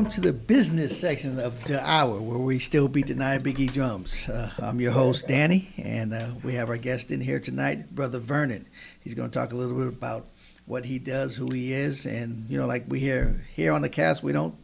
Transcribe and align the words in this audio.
Welcome 0.00 0.12
to 0.12 0.20
the 0.22 0.32
business 0.32 0.98
section 0.98 1.38
of 1.38 1.62
the 1.64 1.78
hour 1.78 2.22
where 2.22 2.38
we 2.38 2.58
still 2.58 2.88
beat 2.88 3.08
the 3.08 3.14
Nyabinghi 3.14 3.70
drums. 3.70 4.30
Uh, 4.30 4.50
I'm 4.58 4.80
your 4.80 4.92
host, 4.92 5.28
Danny, 5.28 5.74
and 5.76 6.14
uh, 6.14 6.30
we 6.42 6.54
have 6.54 6.70
our 6.70 6.78
guest 6.78 7.10
in 7.10 7.20
here 7.20 7.38
tonight, 7.38 7.94
Brother 7.94 8.18
Vernon. 8.18 8.66
He's 9.02 9.12
going 9.12 9.30
to 9.30 9.38
talk 9.38 9.52
a 9.52 9.56
little 9.56 9.76
bit 9.76 9.88
about 9.88 10.28
what 10.64 10.86
he 10.86 10.98
does, 10.98 11.36
who 11.36 11.48
he 11.52 11.74
is, 11.74 12.06
and 12.06 12.48
you 12.48 12.58
know, 12.58 12.64
like 12.64 12.86
we 12.88 12.98
hear 12.98 13.44
here 13.54 13.74
on 13.74 13.82
the 13.82 13.90
cast, 13.90 14.22
we 14.22 14.32
don't 14.32 14.54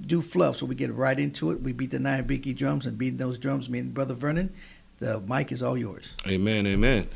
do 0.00 0.22
fluff, 0.22 0.58
so 0.58 0.66
we 0.66 0.76
get 0.76 0.94
right 0.94 1.18
into 1.18 1.50
it. 1.50 1.60
We 1.60 1.72
beat 1.72 1.90
the 1.90 1.98
Nyabinghi 1.98 2.56
drums, 2.56 2.86
and 2.86 2.96
beating 2.96 3.18
those 3.18 3.38
drums, 3.38 3.68
mean 3.68 3.90
Brother 3.90 4.14
Vernon, 4.14 4.54
the 5.00 5.20
mic 5.22 5.50
is 5.50 5.64
all 5.64 5.76
yours. 5.76 6.16
Amen, 6.28 6.64
amen. 6.68 7.08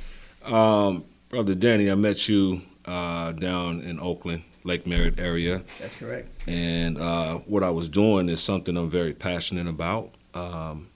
Um, 0.43 1.05
Brother 1.29 1.55
Danny, 1.55 1.89
I 1.89 1.95
met 1.95 2.29
you 2.29 2.63
uh, 2.89 3.33
down 3.33 3.83
in 3.83 4.01
Oakland, 4.01 4.43
Lake 4.65 4.87
Merritt 4.87 5.21
area. 5.21 5.63
That's 5.79 5.95
correct. 5.95 6.29
And 6.49 6.99
uh, 6.99 7.39
what 7.41 7.63
I 7.63 7.71
was 7.71 7.89
doing 7.89 8.29
is 8.29 8.43
something 8.43 8.77
I'm 8.77 8.91
very 8.91 9.13
passionate 9.13 9.67
about. 9.67 10.15
Um, 10.35 10.89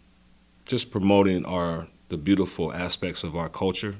just 0.64 0.90
promoting 0.90 1.44
our 1.44 1.86
the 2.08 2.16
beautiful 2.16 2.72
aspects 2.72 3.24
of 3.24 3.34
our 3.34 3.48
culture 3.48 3.96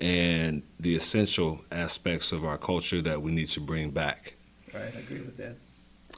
and 0.00 0.62
the 0.80 0.96
essential 0.96 1.60
aspects 1.70 2.32
of 2.32 2.44
our 2.44 2.56
culture 2.56 3.02
that 3.02 3.20
we 3.20 3.30
need 3.30 3.46
to 3.46 3.60
bring 3.60 3.90
back. 3.90 4.34
Right, 4.72 4.90
I 4.94 4.98
agree 4.98 5.20
with 5.20 5.36
that. 5.36 5.56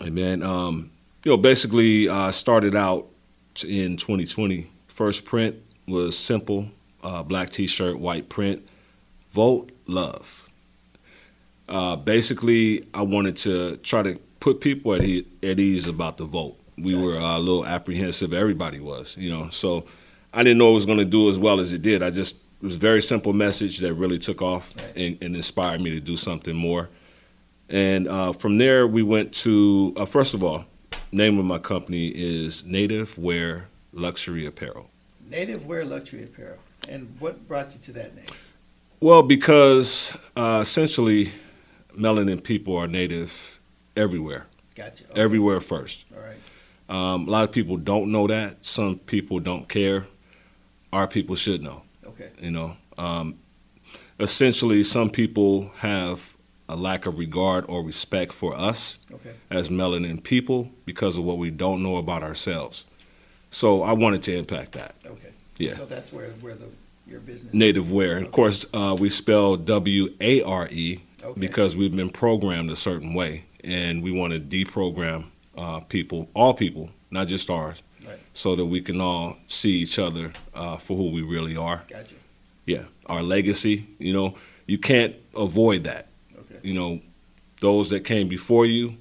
Amen. 0.01 0.43
Um, 0.43 0.91
you 1.25 1.33
know, 1.33 1.37
basically, 1.37 2.09
I 2.09 2.29
uh, 2.29 2.33
started 2.33 2.77
out 2.77 3.09
in 3.67 3.97
2020. 3.97 4.69
First 4.87 5.25
print 5.25 5.57
was 5.87 6.17
simple, 6.17 6.69
uh, 7.03 7.23
black 7.23 7.51
T-shirt, 7.51 7.99
white 7.99 8.29
print. 8.29 8.67
Vote 9.31 9.73
love. 9.87 10.44
Uh, 11.69 11.97
basically, 11.97 12.87
I 12.93 13.03
wanted 13.03 13.37
to 13.39 13.77
try 13.79 14.03
to 14.03 14.19
put 14.41 14.61
people 14.61 14.95
at, 14.95 15.03
e- 15.03 15.27
at 15.43 15.59
ease 15.59 15.87
about 15.87 16.19
the 16.19 16.25
vote. 16.25 16.57
We 16.77 16.95
were 16.95 17.17
uh, 17.17 17.39
a 17.39 17.41
little 17.41 17.65
apprehensive. 17.65 18.33
Everybody 18.33 18.81
was, 18.81 19.17
you 19.17 19.31
know. 19.31 19.49
So 19.49 19.87
I 20.33 20.43
didn't 20.43 20.59
know 20.59 20.71
it 20.71 20.75
was 20.75 20.87
going 20.87 20.99
to 20.99 21.05
do 21.05 21.29
as 21.29 21.39
well 21.39 21.61
as 21.61 21.73
it 21.73 21.83
did. 21.83 22.03
I 22.03 22.11
just 22.11 22.37
it 22.37 22.67
was 22.67 22.77
a 22.77 22.81
very 22.81 23.03
simple 23.03 23.33
message 23.33 23.79
that 23.79 23.95
really 23.95 24.19
took 24.19 24.43
off 24.43 24.75
and, 24.97 25.19
and, 25.23 25.37
inspired 25.37 25.81
me 25.81 25.91
to 25.91 26.01
do 26.01 26.17
something 26.17 26.57
more. 26.57 26.89
And 27.69 28.09
uh, 28.09 28.33
from 28.33 28.59
there, 28.59 28.87
we 28.87 29.03
went 29.03 29.33
to 29.35 29.93
uh, 29.97 30.05
first 30.05 30.35
of 30.35 30.43
all, 30.43 30.65
name 31.13 31.39
of 31.39 31.45
my 31.45 31.59
company 31.59 32.09
is 32.09 32.63
NativeWare 32.65 33.65
Luxury 33.93 34.47
Apparel. 34.47 34.91
NativeWare 35.31 35.89
Luxury 35.89 36.25
Apparel. 36.25 36.59
And 36.89 37.15
what 37.19 37.47
brought 37.49 37.73
you 37.73 37.81
to 37.81 37.93
that 37.93 38.15
name? 38.15 38.27
Well, 39.01 39.23
because 39.23 40.17
uh, 40.37 40.61
essentially, 40.63 41.31
melanin 41.97 42.43
people 42.43 42.77
are 42.77 42.87
native 42.87 43.61
everywhere. 43.97 44.47
Gotcha. 44.75 45.05
Okay. 45.11 45.21
Everywhere 45.21 45.61
first. 45.61 46.07
All 46.15 46.23
right. 46.23 46.37
Um, 46.89 47.29
a 47.29 47.31
lot 47.31 47.45
of 47.45 47.53
people 47.53 47.77
don't 47.77 48.11
know 48.11 48.27
that. 48.27 48.65
Some 48.67 48.99
people 48.99 49.41
don't 49.41 49.69
care. 49.69 50.07
Our 50.93 51.07
people 51.07 51.35
should 51.35 51.63
know. 51.63 51.83
Okay. 52.07 52.31
You 52.41 52.51
know, 52.51 52.77
um, 52.99 53.39
essentially, 54.21 54.83
some 54.83 55.11
people 55.11 55.71
have 55.77 56.37
a 56.69 56.77
lack 56.77 57.07
of 57.07 57.19
regard 57.19 57.65
or 57.69 57.83
respect 57.83 58.33
for 58.33 58.55
us 58.55 58.99
okay. 59.13 59.33
as 59.51 59.69
melanin 59.69 60.23
people 60.23 60.71
because 60.85 61.19
of 61.19 61.25
what 61.25 61.39
we 61.39 61.51
don't 61.51 61.83
know 61.83 61.97
about 61.97 62.23
ourselves. 62.23 62.87
So 63.51 63.83
I 63.83 63.93
wanted 63.93 64.23
to 64.25 64.37
impact 64.37 64.73
that. 64.73 64.95
Okay. 65.05 65.31
Yeah. 65.59 65.75
So 65.77 65.87
that's 65.87 66.13
where 66.13 66.31
where 66.41 66.55
the 66.55 66.69
your 67.07 67.21
business 67.21 67.53
native 67.53 67.93
wear. 67.93 68.17
Okay. 68.17 68.27
Of 68.27 68.33
course, 68.33 68.67
uh, 68.73 68.97
we 68.99 69.11
spell 69.11 69.57
W 69.57 70.09
A 70.21 70.43
R 70.43 70.69
E 70.71 71.01
because 71.37 71.77
we've 71.77 71.95
been 71.95 72.11
programmed 72.11 72.71
a 72.71 72.77
certain 72.77 73.15
way, 73.15 73.45
and 73.63 74.03
we 74.03 74.11
want 74.11 74.33
to 74.33 74.41
deprogram 74.41 75.25
uh, 75.57 75.81
people, 75.81 76.29
all 76.35 76.55
people, 76.55 76.91
not 77.11 77.29
just 77.29 77.51
ours, 77.51 77.83
right. 78.07 78.19
so 78.33 78.57
that 78.57 78.67
we 78.67 78.81
can 78.81 79.01
all 79.01 79.37
see 79.47 79.81
each 79.83 79.99
other 79.99 80.33
uh, 80.55 80.77
for 80.77 80.97
who 80.97 81.11
we 81.11 81.23
really 81.23 81.57
are. 81.57 81.83
Gotcha. 81.89 82.15
Yeah, 82.67 82.85
our 83.07 83.23
legacy. 83.23 83.87
You 83.99 84.13
know, 84.13 84.35
you 84.67 84.79
can't 84.79 85.15
avoid 85.37 85.85
that. 85.85 86.09
Okay. 86.39 86.61
You 86.63 86.75
know, 86.75 87.01
those 87.61 87.91
that 87.91 88.01
came 88.01 88.29
before 88.29 88.67
you 88.67 88.97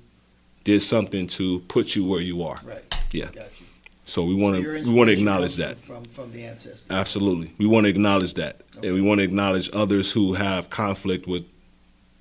did 0.63 0.81
something 0.81 1.27
to 1.27 1.59
put 1.61 1.95
you 1.95 2.05
where 2.05 2.21
you 2.21 2.43
are. 2.43 2.59
Right. 2.63 2.83
Yeah. 3.11 3.25
Gotcha. 3.25 3.63
So 4.05 4.23
we 4.23 4.35
want 4.35 4.61
to 4.61 4.83
we 4.83 4.93
want 4.93 5.09
to 5.09 5.13
acknowledge 5.13 5.55
that 5.57 5.79
from 5.79 6.03
from 6.03 6.31
the 6.31 6.43
ancestors. 6.43 6.85
Absolutely, 6.89 7.53
we 7.57 7.65
want 7.65 7.85
to 7.85 7.89
acknowledge 7.89 8.33
that, 8.33 8.61
okay. 8.77 8.87
and 8.87 8.95
we 8.95 9.01
want 9.01 9.19
to 9.19 9.23
acknowledge 9.23 9.69
others 9.73 10.11
who 10.11 10.33
have 10.33 10.69
conflict 10.69 11.25
with 11.25 11.45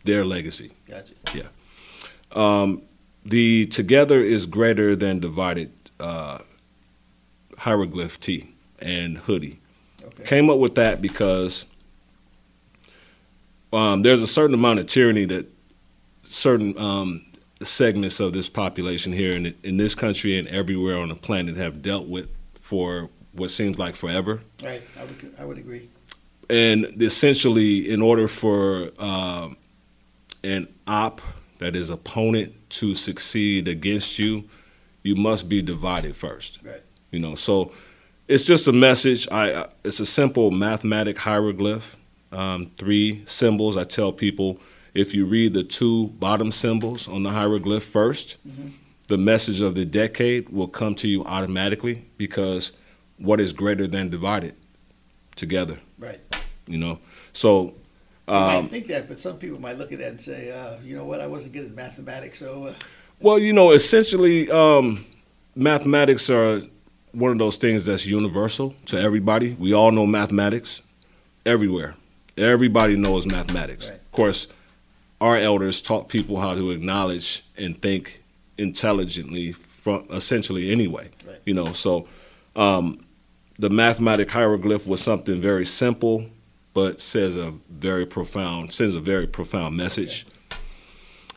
their 0.05 0.25
legacy. 0.25 0.73
Gotcha. 0.89 1.15
Yeah. 1.35 1.43
Um, 2.33 2.83
the 3.25 3.67
together 3.67 4.21
is 4.21 4.47
greater 4.47 4.97
than 4.97 5.21
divided 5.21 5.73
uh, 6.01 6.39
hieroglyph 7.59 8.19
tee 8.19 8.55
and 8.81 9.19
hoodie. 9.19 9.61
Okay. 10.03 10.25
Came 10.25 10.51
up 10.51 10.59
with 10.59 10.75
that 10.75 11.01
because 11.01 11.67
um, 13.73 14.03
there's 14.03 14.21
a 14.21 14.27
certain 14.27 14.55
amount 14.55 14.81
of 14.81 14.87
tyranny 14.87 15.25
that 15.27 15.47
certain 16.23 16.77
um, 16.79 17.25
segments 17.63 18.21
of 18.21 18.33
this 18.33 18.49
population 18.49 19.13
here 19.13 19.33
in, 19.33 19.55
in 19.63 19.77
this 19.77 19.95
country 19.95 20.39
and 20.39 20.49
everywhere 20.49 20.99
on 20.99 21.09
the 21.09 21.15
planet 21.15 21.57
have 21.57 21.83
dealt 21.83 22.09
with 22.09 22.29
for 22.55 23.09
what 23.33 23.51
seems 23.51 23.79
like 23.79 23.95
forever. 23.95 24.41
Right, 24.63 24.83
I 24.99 25.05
would, 25.05 25.35
I 25.39 25.45
would 25.45 25.59
agree. 25.59 25.89
And 26.51 26.85
essentially, 27.01 27.89
in 27.89 28.03
order 28.03 28.29
for 28.29 28.91
uh, 28.99 29.49
an 30.45 30.69
op, 30.87 31.21
that 31.59 31.77
is 31.77 31.91
opponent, 31.91 32.55
to 32.71 32.95
succeed 32.95 33.69
against 33.69 34.19
you, 34.19 34.45
you 35.03 35.15
must 35.15 35.49
be 35.49 35.63
divided 35.63 36.17
first. 36.17 36.61
Right. 36.63 36.83
You 37.11 37.21
know, 37.21 37.35
so 37.35 37.73
it's 38.29 38.45
just 38.45 38.67
a 38.67 38.73
message. 38.73 39.29
I 39.31 39.67
it's 39.85 40.01
a 40.01 40.07
simple 40.07 40.51
mathematic 40.51 41.19
hieroglyph, 41.19 41.97
um, 42.31 42.71
three 42.77 43.23
symbols. 43.27 43.77
I 43.77 43.85
tell 43.85 44.13
people 44.13 44.61
if 44.95 45.15
you 45.15 45.27
read 45.27 45.55
the 45.55 45.65
two 45.65 46.09
bottom 46.09 46.53
symbols 46.53 47.09
on 47.09 47.23
the 47.23 47.31
hieroglyph 47.31 47.85
1st 47.85 48.37
mm-hmm. 48.47 48.69
the 49.09 49.17
message 49.17 49.61
of 49.61 49.75
the 49.75 49.85
decade 49.85 50.49
will 50.51 50.69
come 50.69 50.95
to 50.95 51.09
you 51.09 51.25
automatically 51.25 52.05
because 52.19 52.73
what 53.17 53.41
is 53.41 53.53
greater 53.53 53.87
than 53.87 54.11
divided 54.11 54.55
together. 55.37 55.79
Right. 55.99 56.21
You 56.67 56.79
know, 56.79 56.99
so 57.33 57.75
you 58.29 58.35
might 58.35 58.57
um, 58.57 58.69
think 58.69 58.87
that, 58.87 59.09
but 59.09 59.19
some 59.19 59.39
people 59.39 59.61
might 59.61 59.79
look 59.79 59.93
at 59.93 59.99
that 59.99 60.09
and 60.09 60.21
say, 60.21 60.51
uh, 60.53 60.79
you 60.85 60.97
know 60.97 61.05
what, 61.05 61.21
I 61.21 61.27
wasn't 61.27 61.55
good 61.55 61.65
at 61.67 61.75
mathematics, 61.75 62.39
so. 62.39 62.69
Uh. 62.69 62.75
Well, 63.21 63.39
you 63.39 63.53
know, 63.53 63.73
essentially, 63.73 64.51
um, 64.51 65.05
mathematics 65.55 66.31
are 66.31 66.61
one 67.13 67.33
of 67.33 67.39
those 67.39 67.57
things 67.57 67.87
that's 67.87 68.07
universal 68.07 68.75
to 68.87 68.99
everybody. 68.99 69.55
We 69.59 69.73
all 69.73 69.93
know 69.93 70.07
mathematics 70.07 70.83
everywhere. 71.45 71.95
Everybody 72.37 72.97
knows 72.97 73.27
mathematics. 73.27 73.91
Right. 73.91 73.99
Of 73.99 74.13
course, 74.13 74.49
our 75.21 75.37
elders 75.37 75.81
taught 75.81 76.09
people 76.09 76.41
how 76.41 76.55
to 76.55 76.71
acknowledge 76.71 77.45
and 77.57 77.81
think 77.81 78.23
intelligently 78.59 79.53
from 79.53 80.07
essentially 80.11 80.71
anyway. 80.71 81.11
Right. 81.27 81.41
You 81.45 81.55
know, 81.55 81.73
so 81.73 82.09
um, 82.57 83.05
the 83.59 83.71
mathematic 83.71 84.31
hieroglyph 84.31 84.87
was 84.87 85.01
something 85.01 85.41
very 85.41 85.65
simple 85.65 86.27
but 86.75 87.01
says 87.01 87.37
a 87.37 87.53
very 87.69 88.07
profound 88.07 88.73
sends 88.73 88.95
a 88.95 89.01
very 89.01 89.27
profound 89.27 89.77
message. 89.77 90.27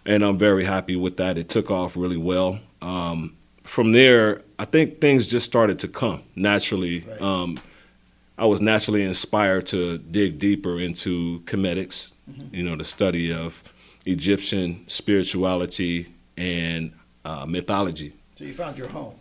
And 0.06 0.23
I'm 0.23 0.38
very 0.38 0.63
happy 0.63 0.96
with 0.96 1.18
that. 1.18 1.38
It 1.38 1.50
took 1.50 1.72
off 1.72 1.97
really 1.97 2.18
well. 2.18 2.59
Um, 2.81 3.35
from 3.63 3.92
there, 3.92 4.44
I 4.59 4.65
think 4.65 5.01
things 5.01 5.25
just 5.25 5.45
started 5.45 5.80
to 5.80 5.88
come 5.88 6.21
naturally. 6.36 7.00
Right. 7.00 7.21
Um, 7.21 7.59
I 8.38 8.45
was 8.45 8.62
naturally 8.62 9.01
inspired 9.01 9.65
to 9.68 9.98
dig 9.98 10.39
deeper 10.39 10.80
into 10.80 11.39
Kemetics, 11.42 12.12
mm-hmm. 12.30 12.54
you 12.54 12.63
know, 12.63 12.75
the 12.75 12.83
study 12.83 13.33
of 13.33 13.63
Egyptian 14.06 14.83
spirituality 14.88 16.13
and 16.38 16.92
uh, 17.24 17.45
mythology. 17.48 18.13
So 18.36 18.44
you 18.44 18.54
found 18.54 18.77
your 18.77 18.89
home. 18.89 19.15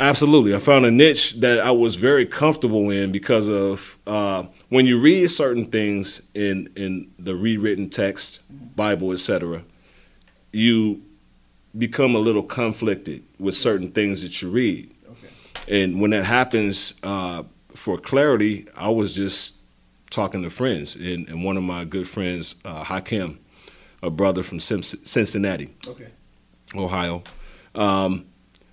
Absolutely. 0.00 0.54
I 0.54 0.58
found 0.58 0.86
a 0.86 0.90
niche 0.90 1.34
that 1.40 1.60
I 1.60 1.72
was 1.72 1.96
very 1.96 2.24
comfortable 2.24 2.90
in 2.90 3.10
because 3.10 3.48
of 3.48 3.98
uh, 4.06 4.44
when 4.68 4.86
you 4.86 5.00
read 5.00 5.28
certain 5.28 5.64
things 5.64 6.22
in, 6.34 6.70
in 6.76 7.10
the 7.18 7.34
rewritten 7.34 7.90
text, 7.90 8.42
Bible, 8.76 9.12
etc., 9.12 9.64
you 10.52 11.02
become 11.76 12.14
a 12.14 12.18
little 12.18 12.44
conflicted 12.44 13.24
with 13.38 13.54
certain 13.54 13.90
things 13.90 14.22
that 14.22 14.40
you 14.40 14.50
read. 14.50 14.94
Okay. 15.10 15.82
And 15.82 16.00
when 16.00 16.10
that 16.12 16.24
happens, 16.24 16.94
uh, 17.02 17.42
for 17.74 17.98
clarity, 17.98 18.66
I 18.76 18.88
was 18.90 19.14
just 19.14 19.54
talking 20.10 20.42
to 20.42 20.50
friends. 20.50 20.96
And, 20.96 21.28
and 21.28 21.44
one 21.44 21.56
of 21.56 21.62
my 21.62 21.84
good 21.84 22.08
friends, 22.08 22.56
uh, 22.64 22.84
Hakim, 22.84 23.38
a 24.02 24.10
brother 24.10 24.42
from 24.42 24.60
Cincinnati, 24.60 25.74
okay. 25.86 26.08
Ohio, 26.74 27.22
um, 27.74 28.26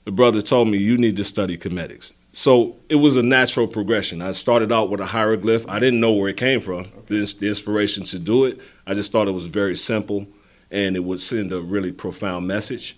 the 0.05 0.11
brother 0.11 0.41
told 0.41 0.69
me 0.69 0.77
you 0.77 0.97
need 0.97 1.17
to 1.17 1.23
study 1.23 1.57
Kemetics. 1.57 2.13
So 2.31 2.77
it 2.89 2.95
was 2.95 3.15
a 3.15 3.23
natural 3.23 3.67
progression. 3.67 4.21
I 4.21 4.33
started 4.33 4.71
out 4.71 4.89
with 4.89 4.99
a 4.99 5.05
hieroglyph. 5.05 5.65
I 5.69 5.79
didn't 5.79 5.99
know 5.99 6.13
where 6.13 6.29
it 6.29 6.37
came 6.37 6.59
from, 6.59 6.79
okay. 6.81 7.19
the, 7.19 7.35
the 7.39 7.47
inspiration 7.47 8.03
to 8.05 8.19
do 8.19 8.45
it. 8.45 8.59
I 8.85 8.93
just 8.93 9.11
thought 9.11 9.27
it 9.27 9.31
was 9.31 9.47
very 9.47 9.75
simple 9.75 10.27
and 10.69 10.95
it 10.95 11.03
would 11.03 11.21
send 11.21 11.53
a 11.53 11.61
really 11.61 11.91
profound 11.91 12.47
message. 12.47 12.97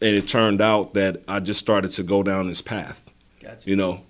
and 0.00 0.14
it 0.14 0.26
turned 0.28 0.60
out 0.60 0.94
that 0.94 1.22
I 1.28 1.40
just 1.40 1.60
started 1.60 1.90
to 1.92 2.02
go 2.02 2.22
down 2.22 2.48
this 2.48 2.60
path, 2.60 3.04
Gotcha. 3.40 3.68
you 3.68 3.76
know, 3.76 4.02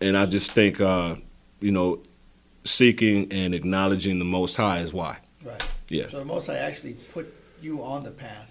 and 0.00 0.16
I 0.16 0.26
just 0.26 0.52
think, 0.52 0.80
uh, 0.80 1.14
you 1.60 1.70
know, 1.70 2.00
seeking 2.64 3.32
and 3.32 3.54
acknowledging 3.54 4.18
the 4.18 4.24
Most 4.24 4.56
High 4.56 4.80
is 4.80 4.92
why. 4.92 5.18
Right. 5.42 5.66
Yeah. 5.88 6.08
So 6.08 6.18
the 6.18 6.24
Most 6.24 6.48
High 6.48 6.58
actually 6.58 6.94
put 7.14 7.32
you 7.62 7.82
on 7.82 8.02
the 8.02 8.10
path 8.10 8.50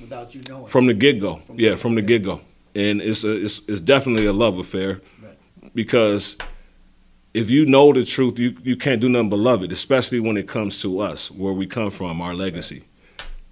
without 0.00 0.34
you 0.34 0.40
knowing. 0.48 0.66
From 0.66 0.86
the 0.86 0.94
get 0.94 1.20
go, 1.20 1.40
yeah, 1.54 1.70
the 1.72 1.76
from 1.76 1.94
the 1.94 2.02
get-go. 2.02 2.40
and 2.74 3.00
it's 3.00 3.24
a, 3.24 3.44
it's 3.44 3.62
it's 3.68 3.80
definitely 3.80 4.26
a 4.26 4.32
love 4.32 4.58
affair, 4.58 5.00
Right. 5.22 5.36
because 5.74 6.36
if 7.34 7.50
you 7.50 7.66
know 7.66 7.92
the 7.92 8.04
truth, 8.04 8.38
you 8.38 8.56
you 8.62 8.76
can't 8.76 9.00
do 9.00 9.08
nothing 9.08 9.30
but 9.30 9.38
love 9.38 9.62
it, 9.62 9.72
especially 9.72 10.20
when 10.20 10.36
it 10.36 10.48
comes 10.48 10.80
to 10.82 11.00
us, 11.00 11.30
where 11.30 11.52
we 11.52 11.66
come 11.66 11.90
from, 11.90 12.20
our 12.20 12.34
legacy, 12.34 12.84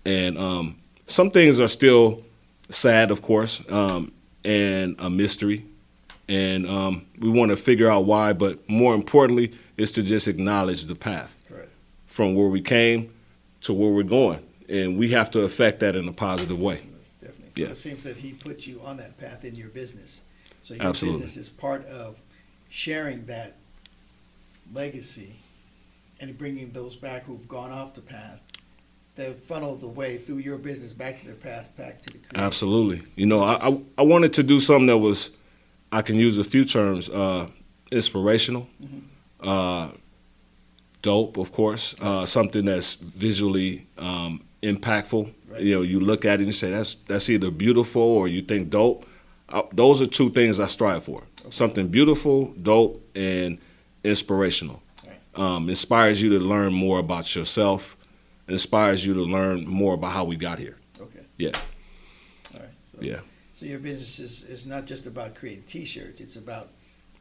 and 0.05 0.39
um, 0.39 0.77
some 1.07 1.31
things 1.31 1.61
are 1.61 1.69
still 1.69 2.23
sad, 2.71 3.11
of 3.11 3.21
course, 3.23 3.63
um, 3.71 4.11
and 4.45 4.97
a 4.99 5.11
mystery, 5.11 5.65
and 6.29 6.67
um, 6.67 7.05
we 7.19 7.29
want 7.29 7.51
to 7.51 7.57
figure 7.57 7.91
out 7.91 8.07
why, 8.07 8.33
but 8.33 8.67
more 8.69 8.95
importantly, 8.95 9.53
is 9.77 9.91
to 9.93 10.03
just 10.03 10.29
acknowledge 10.29 10.85
the 10.87 10.95
path 10.95 11.37
from 12.07 12.35
where 12.37 12.49
we 12.49 12.61
came 12.61 13.13
to 13.61 13.73
where 13.75 13.91
we're 13.91 14.03
going, 14.05 14.39
and 14.69 14.97
we 14.99 15.11
have 15.11 15.31
to 15.33 15.41
affect 15.43 15.81
that 15.81 15.95
in 15.97 16.09
a 16.09 16.13
positive 16.13 16.59
way. 16.59 16.81
Definitely. 17.21 17.51
So 17.57 17.63
Yeah. 17.63 17.69
it 17.69 17.77
seems 17.77 18.03
that 18.05 18.17
he 18.17 18.33
put 18.33 18.67
you 18.67 18.81
on 18.85 18.97
that 18.99 19.19
path 19.19 19.45
in 19.45 19.55
your 19.57 19.69
business. 19.69 20.23
So 20.63 20.75
your 20.75 20.85
Absolutely. 20.85 21.21
business 21.21 21.37
is 21.37 21.49
part 21.51 21.85
of 21.87 22.21
sharing 22.71 23.27
that 23.27 23.57
legacy 24.73 25.33
and 26.21 26.37
bringing 26.39 26.71
those 26.73 26.97
back 26.97 27.25
who've 27.25 27.47
gone 27.49 27.71
off 27.71 27.95
the 27.95 28.01
path. 28.01 28.41
They 29.17 29.33
funnel 29.33 29.77
the 29.77 29.87
way 29.89 30.17
through 30.17 30.39
your 30.39 30.59
business 30.59 30.93
back 30.93 31.19
to 31.21 31.27
their 31.27 31.35
path, 31.35 31.69
back 31.77 32.01
to 32.03 32.11
the 32.11 32.19
creator. 32.19 32.37
Absolutely. 32.41 33.03
You 33.15 33.27
know, 33.27 33.45
I, 33.45 33.69
I 33.69 33.81
I 33.99 34.03
wanted 34.03 34.33
to 34.35 34.43
do 34.43 34.59
something 34.59 34.87
that 34.87 34.99
was, 34.99 35.31
I 35.93 36.03
can 36.03 36.17
use 36.17 36.39
a 36.39 36.45
few 36.45 36.65
terms, 36.65 37.09
uh, 37.11 37.49
inspirational, 37.93 38.69
Mhm. 38.83 39.03
uh, 39.41 39.93
dope, 41.03 41.37
of 41.37 41.53
course, 41.53 41.95
uh, 42.01 42.27
something 42.27 42.65
that's 42.65 42.95
visually 42.95 43.87
um, 43.99 44.41
impactful. 44.65 45.33
Right. 45.49 45.61
You 45.61 45.77
know, 45.77 45.83
you 45.83 46.01
look 46.01 46.25
at 46.25 46.41
it 46.41 46.45
and 46.45 46.55
say 46.55 46.71
that's 46.71 46.95
that's 46.95 47.29
either 47.29 47.51
beautiful 47.51 48.03
or 48.03 48.29
you 48.29 48.43
think 48.43 48.71
dope. 48.71 49.07
Uh, 49.49 49.63
those 49.73 50.01
are 50.01 50.07
two 50.07 50.31
things 50.31 50.59
I 50.59 50.67
strive 50.67 51.05
for: 51.05 51.23
something 51.51 51.89
beautiful, 51.89 52.47
dope, 52.61 53.03
and 53.15 53.59
inspirational. 54.03 54.83
Right. 55.07 55.39
Um, 55.39 55.69
inspires 55.69 56.21
you 56.23 56.31
to 56.31 56.41
learn 56.41 56.73
more 56.73 56.99
about 56.99 57.35
yourself. 57.35 57.97
Inspires 58.49 59.07
you 59.07 59.15
to 59.15 59.23
learn 59.23 59.67
more 59.67 59.95
about 59.95 60.13
how 60.13 60.25
we 60.25 60.37
got 60.37 60.59
here. 60.59 60.77
Okay. 61.01 61.25
Yeah. 61.39 61.53
All 62.55 62.61
right. 62.61 62.69
So, 62.93 62.99
Yeah. 63.01 63.21
So 63.55 63.67
your 63.67 63.79
business 63.79 64.19
is, 64.19 64.43
is 64.43 64.67
not 64.67 64.85
just 64.85 65.07
about 65.07 65.37
creating 65.37 65.63
T-shirts. 65.63 66.21
It's 66.21 66.37
about 66.37 66.71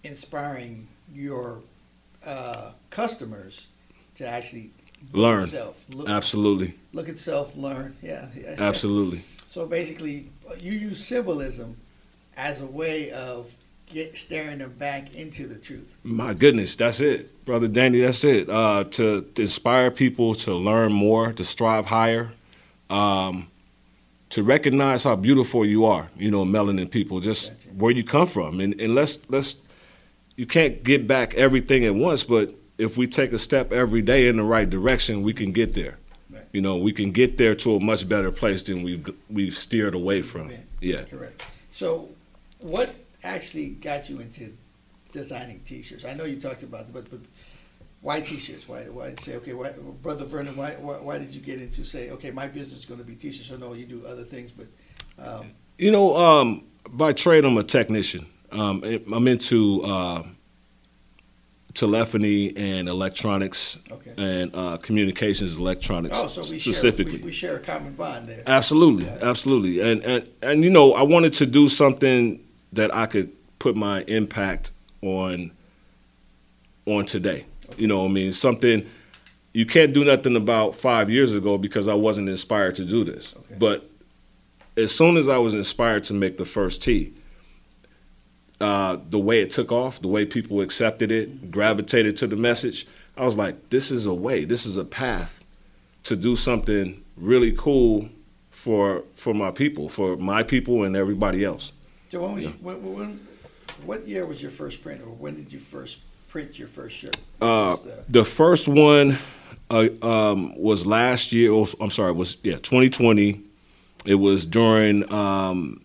inspiring 0.03 0.87
your 1.13 1.61
uh, 2.25 2.71
customers 2.89 3.67
to 4.15 4.27
actually 4.27 4.71
Learn. 5.11 5.43
at 5.43 5.49
self, 5.49 5.85
look, 5.93 6.09
Absolutely. 6.09 6.73
look 6.93 7.09
at 7.09 7.17
self, 7.17 7.55
learn. 7.55 7.95
Yeah. 8.01 8.27
yeah. 8.35 8.55
Absolutely. 8.57 9.21
So 9.47 9.67
basically, 9.67 10.29
you 10.59 10.71
use 10.71 11.05
symbolism 11.05 11.77
as 12.35 12.61
a 12.61 12.65
way 12.65 13.11
of 13.11 13.53
get 13.85 14.17
staring 14.17 14.57
them 14.57 14.71
back 14.73 15.13
into 15.15 15.45
the 15.45 15.55
truth. 15.59 15.95
My 16.03 16.33
goodness, 16.33 16.75
that's 16.75 16.99
it, 16.99 17.45
brother 17.45 17.67
Danny. 17.67 18.01
That's 18.01 18.23
it. 18.23 18.49
Uh, 18.49 18.85
to, 18.85 19.21
to 19.21 19.41
inspire 19.41 19.91
people 19.91 20.33
to 20.35 20.55
learn 20.55 20.91
more, 20.91 21.33
to 21.33 21.43
strive 21.43 21.85
higher, 21.85 22.31
um, 22.89 23.47
to 24.29 24.41
recognize 24.41 25.03
how 25.03 25.15
beautiful 25.15 25.63
you 25.65 25.85
are. 25.85 26.09
You 26.17 26.31
know, 26.31 26.43
melanin 26.43 26.89
people, 26.89 27.19
just 27.19 27.51
Gotcha. 27.51 27.69
where 27.75 27.91
you 27.91 28.03
come 28.03 28.25
from, 28.27 28.59
and 28.59 28.79
and 28.81 28.95
let's 28.95 29.29
let's. 29.29 29.57
You 30.35 30.47
can't 30.47 30.83
get 30.83 31.07
back 31.07 31.35
everything 31.35 31.85
at 31.85 31.93
once, 31.93 32.23
but 32.23 32.55
if 32.77 32.97
we 32.97 33.07
take 33.07 33.33
a 33.33 33.37
step 33.37 33.71
every 33.71 34.01
day 34.01 34.27
in 34.27 34.37
the 34.37 34.43
right 34.43 34.69
direction, 34.69 35.21
we 35.21 35.33
can 35.33 35.51
get 35.51 35.73
there. 35.73 35.97
You 36.51 36.61
know, 36.61 36.77
we 36.77 36.91
can 36.91 37.11
get 37.11 37.37
there 37.39 37.55
to 37.55 37.75
a 37.75 37.79
much 37.79 38.07
better 38.07 38.31
place 38.31 38.61
than 38.63 38.83
we've 38.83 39.09
we've 39.29 39.55
steered 39.55 39.95
away 39.95 40.21
from. 40.21 40.51
Yeah. 40.81 41.03
Correct. 41.03 41.43
So, 41.71 42.09
what 42.61 42.93
actually 43.23 43.69
got 43.69 44.07
you 44.07 44.19
into 44.19 44.53
designing 45.11 45.61
T-shirts? 45.61 46.05
I 46.05 46.13
know 46.13 46.25
you 46.25 46.39
talked 46.39 46.61
about 46.61 46.81
it, 46.81 46.93
but, 46.93 47.09
but 47.09 47.21
why 48.01 48.21
T-shirts? 48.21 48.69
Why 48.69 48.83
why 48.83 49.15
say 49.15 49.35
okay? 49.37 49.53
Why, 49.53 49.71
Brother 50.03 50.25
Vernon? 50.25 50.55
Why, 50.55 50.73
why 50.73 50.95
why 50.97 51.17
did 51.17 51.31
you 51.33 51.41
get 51.41 51.59
into 51.59 51.85
say 51.85 52.11
okay? 52.11 52.29
My 52.29 52.47
business 52.47 52.81
is 52.81 52.85
going 52.85 52.99
to 52.99 53.05
be 53.05 53.15
T-shirts. 53.15 53.51
I 53.51 53.55
know 53.55 53.73
you 53.73 53.85
do 53.85 54.05
other 54.05 54.23
things, 54.23 54.51
but 54.51 54.67
um, 55.17 55.53
You 55.79 55.91
know, 55.91 56.15
um, 56.15 56.65
by 56.87 57.13
trade, 57.13 57.45
I'm 57.45 57.57
a 57.57 57.63
technician. 57.63 58.27
Um, 58.51 58.83
I'm 59.11 59.27
into 59.27 59.81
uh, 59.83 60.23
telephony 61.73 62.55
and 62.55 62.87
electronics 62.87 63.79
okay. 63.91 64.13
and 64.17 64.55
uh, 64.55 64.77
communications 64.77 65.57
electronics 65.57 66.19
Oh, 66.21 66.27
so 66.27 66.41
we 66.53 66.59
specifically. 66.59 67.13
share 67.13 67.19
we, 67.21 67.25
we 67.25 67.31
share 67.31 67.55
a 67.57 67.59
common 67.59 67.93
bond 67.93 68.27
there. 68.27 68.43
Absolutely, 68.45 69.05
Yeah. 69.05 69.17
absolutely, 69.21 69.79
and, 69.79 70.03
and 70.03 70.29
and 70.41 70.63
you 70.63 70.69
know, 70.69 70.93
I 70.93 71.01
wanted 71.03 71.33
to 71.35 71.45
do 71.45 71.67
something 71.67 72.39
that 72.73 72.93
I 72.93 73.05
could 73.07 73.31
put 73.59 73.75
my 73.75 74.03
impact 74.07 74.71
on 75.01 75.51
on 76.85 77.05
today. 77.05 77.45
You 77.77 77.87
know, 77.87 78.03
what 78.03 78.09
I 78.09 78.13
mean, 78.13 78.33
something 78.33 78.85
you 79.53 79.65
can't 79.65 79.93
do 79.93 80.03
nothing 80.03 80.35
about 80.35 80.75
five 80.75 81.09
years 81.09 81.33
ago 81.33 81.57
because 81.57 81.87
I 81.87 81.93
wasn't 81.93 82.27
inspired 82.29 82.75
to 82.75 82.85
do 82.85 83.03
this. 83.03 83.35
Okay. 83.35 83.55
But 83.57 83.89
as 84.75 84.93
soon 84.93 85.17
as 85.17 85.27
I 85.27 85.37
was 85.37 85.53
inspired 85.53 86.03
to 86.05 86.13
make 86.13 86.37
the 86.37 86.45
first 86.45 86.81
tee, 86.83 87.13
uh, 88.61 88.97
the 89.09 89.19
way 89.19 89.41
it 89.41 89.51
took 89.51 89.71
off, 89.71 90.01
the 90.01 90.07
way 90.07 90.25
people 90.25 90.61
accepted 90.61 91.11
it, 91.11 91.51
gravitated 91.51 92.15
to 92.17 92.27
the 92.27 92.35
message, 92.35 92.87
I 93.17 93.25
was 93.25 93.37
like, 93.37 93.69
this 93.69 93.91
is 93.91 94.05
a 94.05 94.13
way, 94.13 94.45
this 94.45 94.65
is 94.65 94.77
a 94.77 94.85
path 94.85 95.43
to 96.03 96.15
do 96.15 96.35
something 96.35 97.03
really 97.17 97.51
cool 97.57 98.09
for 98.49 99.03
for 99.13 99.33
my 99.33 99.51
people, 99.51 99.89
for 99.89 100.15
my 100.17 100.43
people 100.43 100.83
and 100.83 100.95
everybody 100.95 101.43
else. 101.43 101.71
So 102.11 102.21
when, 102.21 102.35
was 102.35 102.43
Yeah. 102.43 102.49
you, 102.49 102.55
when, 102.61 102.93
when 102.95 103.27
what 103.85 104.07
year 104.07 104.25
was 104.25 104.41
your 104.41 104.51
first 104.51 104.81
print, 104.81 105.01
or 105.01 105.09
when 105.09 105.35
did 105.35 105.51
you 105.51 105.59
first 105.59 105.97
print 106.29 106.57
your 106.59 106.67
first 106.67 106.95
shirt? 106.95 107.17
Uh, 107.41 107.73
uh, 107.73 107.77
the 108.09 108.23
first 108.23 108.67
one 108.67 109.17
uh, 109.69 109.87
um, 110.01 110.55
was 110.59 110.85
last 110.85 111.33
year. 111.33 111.53
was- 111.53 111.75
I'm 111.79 111.89
sorry, 111.91 112.11
was 112.13 112.37
yeah 112.43 112.55
2020. 112.57 113.41
It 114.05 114.15
was 114.15 114.45
during 114.45 115.11
um, 115.13 115.81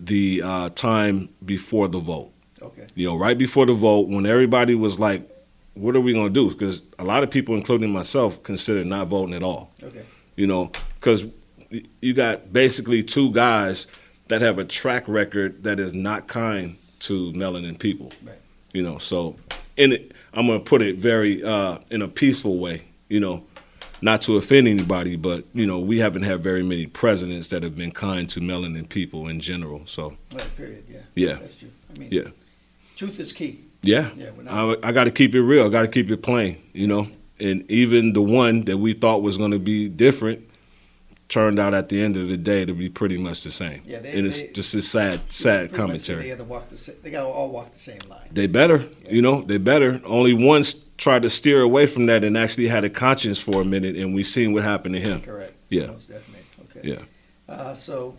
the 0.00 0.42
uh, 0.42 0.70
time 0.70 1.28
before 1.44 1.88
the 1.88 1.98
vote. 1.98 2.32
okay. 2.62 2.86
You 2.94 3.08
know, 3.08 3.16
right 3.16 3.36
before 3.36 3.66
the 3.66 3.74
vote, 3.74 4.08
when 4.08 4.26
everybody 4.26 4.74
was 4.74 4.98
like, 4.98 5.28
"What 5.74 5.96
are 5.96 6.00
we 6.00 6.12
going 6.12 6.32
to 6.32 6.34
do?" 6.34 6.50
Because 6.50 6.82
a 6.98 7.04
lot 7.04 7.22
of 7.22 7.30
people, 7.30 7.54
including 7.54 7.90
myself, 7.90 8.42
considered 8.42 8.86
not 8.86 9.08
voting 9.08 9.34
at 9.34 9.42
all. 9.42 9.72
Okay. 9.82 10.04
You 10.36 10.46
know, 10.46 10.70
because 11.00 11.26
you 12.00 12.14
got 12.14 12.52
basically 12.52 13.02
two 13.02 13.32
guys 13.32 13.86
that 14.28 14.40
have 14.40 14.58
a 14.58 14.64
track 14.64 15.04
record 15.06 15.64
that 15.64 15.80
is 15.80 15.94
not 15.94 16.26
kind 16.26 16.76
to 17.00 17.32
melanin 17.32 17.78
people. 17.78 18.12
Right. 18.24 18.38
You 18.72 18.82
know, 18.82 18.98
so 18.98 19.36
in 19.76 19.92
it, 19.92 20.12
I'm 20.34 20.46
gonna 20.46 20.60
put 20.60 20.82
it 20.82 20.96
very 20.96 21.42
uh, 21.42 21.78
in 21.90 22.02
a 22.02 22.08
peaceful 22.08 22.58
way. 22.58 22.82
You 23.08 23.20
know, 23.20 23.44
not 24.02 24.22
to 24.22 24.36
offend 24.36 24.68
anybody, 24.68 25.16
but 25.16 25.44
you 25.54 25.66
know, 25.66 25.78
we 25.78 25.98
haven't 25.98 26.22
had 26.22 26.42
very 26.42 26.62
many 26.62 26.86
presidents 26.86 27.48
that 27.48 27.62
have 27.62 27.76
been 27.76 27.90
kind 27.92 28.28
to 28.30 28.40
melanin 28.40 28.88
people 28.88 29.28
in 29.28 29.40
general. 29.40 29.82
So. 29.86 30.16
Period. 30.56 30.84
Yeah. 30.88 30.98
Yeah. 31.14 31.34
That's 31.34 31.54
true. 31.54 31.70
I 31.94 31.98
mean, 31.98 32.08
Yeah. 32.12 32.28
truth 32.96 33.18
is 33.20 33.32
key. 33.32 33.60
yeah, 33.82 34.10
Yeah. 34.16 34.30
Not, 34.42 34.84
I, 34.84 34.88
I 34.88 34.92
got 34.92 35.04
to 35.04 35.10
keep 35.10 35.34
it 35.34 35.42
real. 35.42 35.66
I 35.66 35.68
got 35.68 35.82
to 35.82 35.88
keep 35.88 36.10
it 36.10 36.22
plain. 36.22 36.56
You 36.72 36.86
know, 36.86 37.08
and 37.38 37.70
even 37.70 38.12
the 38.12 38.22
one 38.22 38.64
that 38.64 38.78
we 38.78 38.92
thought 38.92 39.22
was 39.22 39.36
gonna 39.38 39.58
be 39.58 39.88
different 39.88 40.42
turned 41.28 41.58
out 41.58 41.74
at 41.74 41.88
the 41.88 42.00
end 42.02 42.16
of 42.16 42.28
the 42.28 42.36
day 42.36 42.64
to 42.64 42.72
be 42.72 42.88
pretty 42.88 43.16
much 43.18 43.42
the 43.42 43.50
same. 43.50 43.82
Yeah, 43.84 43.98
they- 43.98 44.12
and 44.12 44.26
it's 44.26 44.40
they- 44.42 44.52
just 44.52 44.74
a 44.74 44.80
sad, 44.82 45.20
sad 45.28 45.72
commentary. 45.72 46.22
They 46.22 46.28
got 46.28 46.38
to 46.38 46.44
walk 46.44 46.68
the. 46.68 46.76
sa- 46.76 46.92
They 47.02 47.10
got 47.10 47.22
to 47.22 47.26
all 47.26 47.50
walk 47.50 47.72
the 47.72 47.78
same 47.78 47.98
line. 48.08 48.28
They 48.32 48.46
better, 48.46 48.84
you 49.10 49.22
know, 49.22 49.42
they 49.42 49.58
better. 49.58 50.00
Only 50.04 50.32
one 50.34 50.62
tried 50.98 51.22
to 51.22 51.28
steer 51.30 51.60
away 51.62 51.86
from 51.86 52.06
that 52.06 52.22
and 52.24 52.36
actually 52.38 52.68
had 52.68 52.84
a 52.84 52.90
conscience 52.90 53.40
for 53.40 53.60
a 53.60 53.64
minute, 53.64 53.96
and 53.96 54.14
we 54.14 54.22
seen 54.22 54.52
what 54.52 54.62
happened 54.62 54.94
to 54.94 55.00
him. 55.00 55.20
Correct. 55.20 55.52
Yeah. 55.68 55.86
Most 55.86 56.08
definitely. 56.08 56.44
Okay. 56.76 56.88
Yeah. 56.90 57.02
Uh, 57.48 57.74
so, 57.74 58.16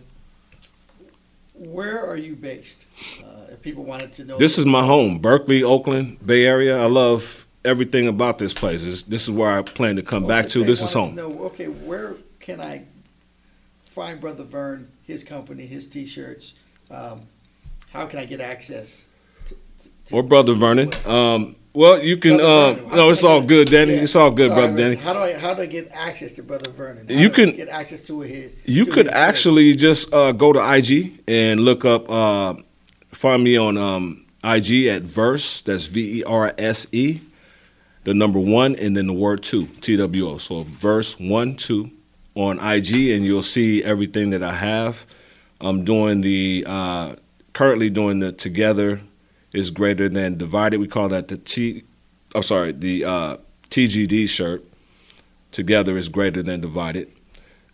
where 1.54 2.04
are 2.06 2.16
you 2.16 2.36
based? 2.36 2.84
Uh, 3.24 3.52
if 3.52 3.62
people 3.62 3.84
wanted 3.84 4.12
to 4.14 4.24
know. 4.24 4.38
This 4.38 4.58
is 4.58 4.66
my 4.66 4.84
home, 4.84 5.18
Berkeley, 5.18 5.62
Oakland, 5.62 6.18
Bay 6.24 6.44
Area. 6.44 6.78
I 6.80 6.86
love 6.86 7.46
everything 7.64 8.06
about 8.06 8.38
this 8.38 8.54
place. 8.54 8.84
This, 8.84 9.02
this 9.02 9.22
is 9.24 9.30
where 9.30 9.50
I 9.58 9.62
plan 9.62 9.96
to 9.96 10.02
come 10.02 10.24
Well, 10.24 10.36
back 10.42 10.48
to. 10.50 10.62
This 10.64 10.82
is 10.82 10.92
home. 10.92 11.16
to 11.16 11.22
know, 11.28 11.38
okay, 11.46 11.66
where 11.66 12.14
can 12.38 12.60
I 12.60 12.84
find 13.88 14.20
Brother 14.20 14.44
Vern, 14.44 14.90
his 15.02 15.24
company, 15.24 15.66
his 15.66 15.86
T-shirts? 15.86 16.54
Um, 16.90 17.20
how 17.92 18.06
can 18.06 18.18
I 18.18 18.24
get 18.24 18.40
access? 18.40 19.06
To, 19.46 19.54
to, 20.06 20.14
Or 20.14 20.22
Brother 20.22 20.54
Vernon. 20.54 20.90
Um, 21.06 21.56
Well, 21.74 22.02
you 22.02 22.16
can. 22.16 22.34
Um, 22.40 22.88
no, 22.90 23.10
it's 23.10 23.22
all 23.22 23.40
good, 23.42 23.70
Danny. 23.70 23.94
Yeah. 23.94 24.02
It's 24.02 24.16
all 24.16 24.30
good, 24.30 24.50
Sorry, 24.50 24.66
brother 24.66 24.76
Danny. 24.76 24.96
How 24.96 25.12
do 25.12 25.20
I 25.20 25.32
how 25.38 25.54
do 25.54 25.62
I 25.62 25.66
get 25.66 25.90
access 25.92 26.32
to 26.32 26.42
Brother 26.42 26.70
Vernon? 26.70 27.06
How 27.08 27.14
You 27.14 27.30
can- 27.30 27.50
get 27.54 27.68
access 27.68 28.00
to 28.06 28.20
his. 28.20 28.52
You 28.64 28.84
to 28.86 28.90
could 28.90 29.06
his 29.06 29.14
actually 29.14 29.76
just 29.76 30.12
uh, 30.12 30.32
go 30.32 30.52
to 30.52 30.60
IG 30.74 31.20
and 31.28 31.60
look 31.60 31.84
up. 31.84 32.10
Uh, 32.10 32.54
find 33.12 33.44
me 33.44 33.56
on 33.56 33.76
um, 33.78 34.24
IG 34.42 34.86
at 34.86 35.02
Verse. 35.02 35.62
That's 35.62 35.86
V 35.86 36.20
E 36.20 36.24
R 36.24 36.52
S 36.58 36.88
E, 36.92 37.20
the 38.04 38.14
number 38.14 38.40
one, 38.40 38.74
and 38.76 38.96
then 38.96 39.06
the 39.06 39.14
word 39.14 39.42
two, 39.42 39.66
T 39.80 39.96
W 39.96 40.28
O. 40.30 40.38
So 40.38 40.64
Verse 40.64 41.18
one 41.20 41.54
two 41.54 41.90
on 42.38 42.58
IG, 42.60 43.10
and 43.10 43.24
you'll 43.24 43.42
see 43.42 43.82
everything 43.82 44.30
that 44.30 44.42
I 44.44 44.52
have. 44.52 45.04
I'm 45.60 45.84
doing 45.84 46.20
the 46.20 46.64
uh, 46.66 47.16
currently 47.52 47.90
doing 47.90 48.20
the 48.20 48.30
Together 48.30 49.00
is 49.52 49.70
greater 49.70 50.08
than 50.08 50.38
divided. 50.38 50.78
We 50.78 50.86
call 50.86 51.08
that 51.08 51.28
the 51.28 51.36
T. 51.36 51.82
I'm 52.34 52.44
sorry, 52.44 52.72
the 52.72 53.04
uh, 53.04 53.36
TGD 53.70 54.28
shirt. 54.28 54.64
Together 55.50 55.96
is 55.96 56.08
greater 56.08 56.42
than 56.42 56.60
divided. 56.60 57.10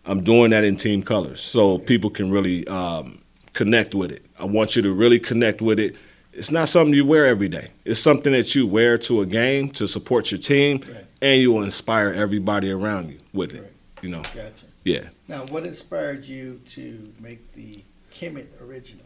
I'm 0.05 0.21
doing 0.23 0.51
that 0.51 0.63
in 0.63 0.77
team 0.77 1.03
colors, 1.03 1.41
so 1.41 1.77
people 1.77 2.09
can 2.09 2.31
really 2.31 2.65
um, 2.67 3.21
connect 3.53 3.93
with 3.93 4.11
it. 4.11 4.25
I 4.39 4.45
want 4.45 4.75
you 4.75 4.81
to 4.81 4.93
really 4.93 5.19
connect 5.19 5.61
with 5.61 5.79
it. 5.79 5.95
It's 6.33 6.51
not 6.51 6.69
something 6.69 6.93
you 6.93 7.05
wear 7.05 7.25
every 7.25 7.49
day. 7.49 7.69
It's 7.85 7.99
something 7.99 8.31
that 8.33 8.55
you 8.55 8.65
wear 8.65 8.97
to 8.99 9.21
a 9.21 9.25
game 9.25 9.69
to 9.71 9.87
support 9.87 10.31
your 10.31 10.39
team, 10.39 10.79
Right. 10.87 11.05
and 11.21 11.41
you 11.41 11.51
will 11.51 11.63
inspire 11.63 12.09
everybody 12.13 12.71
around 12.71 13.09
you 13.09 13.19
with 13.33 13.53
it. 13.53 13.61
Right. 13.61 13.71
You 14.05 14.11
know, 14.11 14.21
Gotcha. 14.21 14.67
yeah. 14.83 15.05
Now, 15.27 15.45
what 15.47 15.65
inspired 15.65 16.25
you 16.25 16.61
to 16.69 17.11
make 17.19 17.53
the 17.55 17.83
Kemet 18.11 18.45
original? 18.61 19.05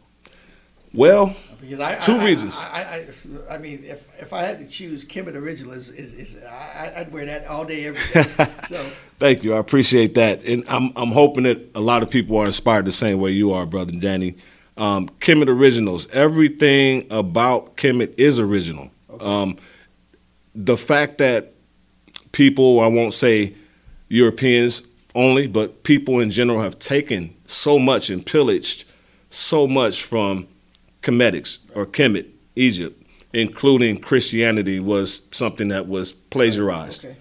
Well, 0.94 1.34
Because 1.62 1.80
I 1.80 1.96
Two 2.00 2.18
I- 2.18 2.26
reasons. 2.26 2.58
I, 2.58 3.06
I, 3.50 3.56
I 3.56 3.58
mean, 3.60 3.84
if 3.86 4.06
if 4.22 4.34
I 4.34 4.42
had 4.42 4.60
to 4.60 4.68
choose, 4.68 5.06
Kemet 5.06 5.36
original 5.36 5.72
is 5.72 5.90
is, 5.90 6.14
is 6.14 6.44
I, 6.44 6.92
I'd 6.98 7.14
wear 7.14 7.26
that 7.28 7.48
all 7.48 7.64
day 7.64 7.86
every 7.86 8.02
day. 8.14 8.52
so 8.68 8.84
Thank 9.20 9.44
you. 9.46 9.54
I 9.54 9.60
appreciate 9.60 10.16
that, 10.16 10.44
and 10.44 10.66
I'm 10.68 10.92
I'm 10.98 11.12
hoping 11.12 11.44
that 11.46 11.60
a 11.76 11.80
lot 11.80 12.04
of 12.04 12.10
people 12.10 12.36
are 12.38 12.46
inspired 12.46 12.84
the 12.86 12.92
same 12.92 13.20
way 13.20 13.32
you 13.32 13.54
are, 13.54 13.66
brother 13.66 13.94
Danny. 13.94 14.36
Um, 14.76 15.08
Kemet 15.22 15.48
Originals. 15.48 16.10
Everything 16.12 17.08
about 17.10 17.78
Kemet 17.78 18.16
is 18.18 18.38
original. 18.38 18.90
Okay. 19.12 19.24
Um, 19.26 19.56
the 20.56 20.76
fact 20.76 21.20
that 21.20 21.54
people, 22.34 22.80
I 22.82 22.88
won't 22.88 23.14
say 23.14 23.54
Europeans 24.10 24.84
only, 25.16 25.48
but 25.48 25.84
people 25.84 26.20
in 26.20 26.30
general 26.30 26.62
have 26.62 26.78
taken 26.80 27.34
so 27.46 27.80
much 27.80 28.10
and 28.10 28.26
pillaged 28.26 28.86
so 29.30 29.68
much 29.68 30.04
from 30.04 30.48
Kemetics 31.02 31.60
or 31.76 31.86
Kemet, 31.86 32.28
Egypt, 32.56 33.02
including 33.34 34.00
Christianity, 34.00 34.80
was 34.80 35.22
something 35.32 35.70
that 35.70 35.88
was 35.88 36.14
plagiarized 36.14 37.06
okay, 37.06 37.16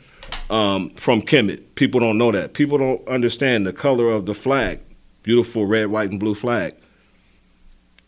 um, 0.50 0.90
from 0.90 1.22
Kemet. 1.22 1.74
People 1.74 2.00
don't 2.00 2.18
know 2.18 2.32
that. 2.32 2.54
People 2.54 2.78
don't 2.78 3.06
understand 3.08 3.66
the 3.66 3.72
color 3.72 4.10
of 4.10 4.26
the 4.26 4.34
flag. 4.34 4.80
Beautiful 5.22 5.66
red, 5.66 5.88
white, 5.88 6.10
and 6.10 6.18
blue 6.18 6.34
flag. 6.34 6.74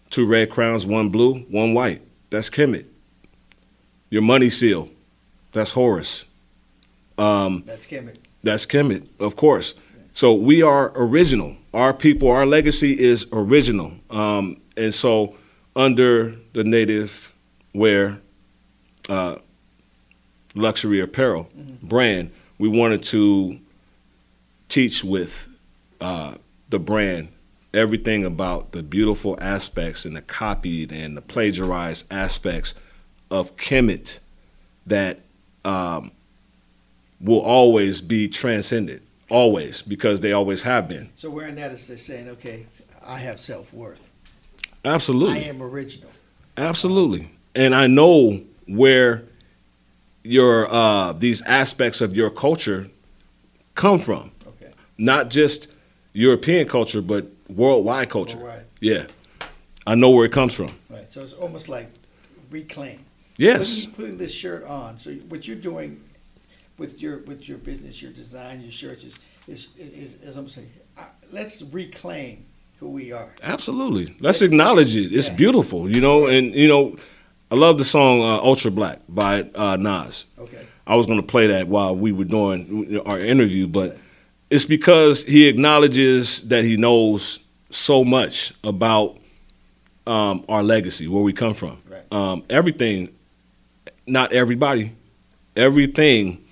Two 0.09 0.27
red 0.27 0.51
crowns, 0.51 0.87
one 0.87 1.11
blue, 1.11 1.41
one 1.51 1.75
white. 1.75 2.03
That's 2.31 2.51
Kemet. 2.51 2.87
Your 4.09 4.23
money 4.23 4.49
seal. 4.49 4.89
That's 5.53 5.73
Horus. 5.73 6.27
Um, 7.19 7.63
that's 7.67 7.87
Kemet. 7.87 8.17
That's 8.43 8.67
Kemet, 8.67 9.07
of 9.19 9.37
course. 9.37 9.75
So 10.13 10.35
we 10.35 10.63
are 10.63 10.93
original. 10.95 11.57
Our 11.73 11.95
people, 11.95 12.29
our 12.29 12.47
legacy 12.47 12.99
is 12.99 13.27
original. 13.33 13.93
Um, 14.11 14.61
and 14.77 14.93
so 14.93 15.37
under 15.77 16.35
the 16.53 16.65
native 16.65 17.33
wear 17.75 18.21
uh, 19.09 19.37
luxury 20.55 21.01
apparel 21.01 21.49
brand, 21.83 22.33
we 22.59 22.69
wanted 22.69 23.03
to 23.05 23.59
teach 24.69 25.05
with 25.05 25.49
uh, 26.01 26.35
the 26.71 26.79
brand 26.79 27.29
everything 27.73 28.25
about 28.25 28.73
the 28.73 28.83
beautiful 28.83 29.39
aspects 29.41 30.05
and 30.05 30.17
the 30.17 30.23
copied 30.23 30.93
and 30.93 31.17
the 31.17 31.23
plagiarized 31.23 32.07
aspects 32.13 32.75
of 33.31 33.57
Kemet 33.57 34.21
that 34.87 35.21
um, 35.65 36.11
will 37.21 37.41
always 37.41 38.01
be 38.01 38.29
transcended, 38.29 39.03
always, 39.29 39.83
because 39.83 40.21
they 40.21 40.33
always 40.33 40.63
have 40.63 40.89
been. 40.89 41.11
So 41.17 41.31
wearing 41.31 41.55
that 41.57 41.71
is 41.73 41.87
just 41.87 42.07
saying, 42.07 42.29
okay, 42.29 42.67
I 43.07 43.19
have 43.19 43.39
self 43.41 43.73
worth. 43.73 44.11
Absolutely. 44.85 45.41
I 45.41 45.49
am 45.49 45.63
original. 45.63 46.11
Absolutely. 46.57 47.31
And 47.55 47.75
I 47.75 47.87
know 47.87 48.41
where 48.67 49.25
your 50.23 50.73
uh, 50.73 51.13
these 51.13 51.43
aspects 51.43 52.01
of 52.01 52.15
your 52.17 52.31
culture 52.31 52.89
come 53.75 53.99
from. 53.99 54.33
Okay, 54.47 54.73
Not 54.99 55.31
just 55.31 55.69
European 56.13 56.69
culture, 56.69 57.01
but 57.03 57.27
worldwide 57.49 58.11
culture. 58.11 58.39
right, 58.39 58.63
Yeah. 58.81 59.07
I 59.87 59.95
know 59.95 60.11
where 60.11 60.27
it 60.27 60.33
comes 60.33 60.55
from. 60.55 60.71
right. 60.91 61.11
So 61.11 61.23
it's 61.23 61.33
almost 61.33 61.69
like 61.69 61.89
reclaim. 62.51 63.01
Yes. 63.39 63.87
Putting, 63.87 63.95
putting 63.95 64.17
this 64.19 64.33
shirt 64.33 64.65
on. 64.65 64.99
So 64.99 65.13
what 65.31 65.47
you're 65.49 65.57
doing 65.57 66.03
with 66.81 67.01
your 67.01 67.19
with 67.19 67.47
your 67.49 67.59
business, 67.59 68.03
your 68.03 68.11
design, 68.11 68.63
your 68.63 68.73
shirts 68.73 69.05
is 69.05 69.19
is 69.47 69.69
is, 69.77 70.17
is, 70.23 70.37
I'm 70.37 70.49
saying, 70.49 70.71
uh, 70.99 71.05
let's 71.31 71.63
reclaim 71.63 72.47
who 72.79 72.89
we 72.89 73.13
are. 73.13 73.31
Absolutely. 73.43 74.17
Let's 74.21 74.41
acknowledge 74.41 74.97
it. 74.97 75.13
It's 75.13 75.29
Yeah. 75.29 75.35
beautiful, 75.35 75.89
you 75.95 76.01
know, 76.01 76.27
and 76.27 76.55
you 76.55 76.67
know, 76.67 76.97
I 77.51 77.55
love 77.55 77.77
the 77.77 77.85
song 77.85 78.23
uh, 78.23 78.39
Ultra 78.43 78.71
Black 78.71 79.01
by 79.09 79.43
uh, 79.55 79.77
Nas. 79.77 80.27
Okay. 80.39 80.67
I 80.87 80.97
was 80.97 81.07
going 81.07 81.21
to 81.21 81.27
play 81.27 81.47
that 81.49 81.69
while 81.69 81.95
we 81.95 82.11
were 82.11 82.25
doing 82.25 83.01
our 83.07 83.21
interview, 83.21 83.69
but 83.69 83.99
it's 84.49 84.65
because 84.65 85.25
he 85.25 85.47
acknowledges 85.49 86.49
that 86.49 86.65
he 86.65 86.77
knows 86.77 87.41
so 87.69 88.03
much 88.05 88.53
about 88.65 89.19
um, 90.07 90.45
our 90.49 90.63
legacy, 90.63 91.07
where 91.07 91.23
we 91.23 91.33
come 91.33 91.55
from. 91.55 91.81
Right. 91.89 92.03
Um, 92.11 92.43
everything, 92.49 93.15
not 94.07 94.33
everybody, 94.33 94.93
everything 95.55 96.43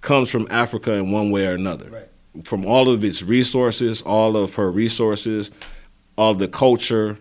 comes 0.00 0.30
from 0.30 0.46
Africa 0.50 0.94
in 0.94 1.10
one 1.10 1.30
way 1.30 1.46
or 1.46 1.54
another. 1.54 1.88
Right. 1.90 2.44
From 2.44 2.64
all 2.64 2.88
of 2.88 3.02
its 3.04 3.22
resources, 3.22 4.02
all 4.02 4.36
of 4.36 4.54
her 4.54 4.70
resources, 4.70 5.50
all 6.16 6.34
the 6.34 6.48
culture, 6.48 7.18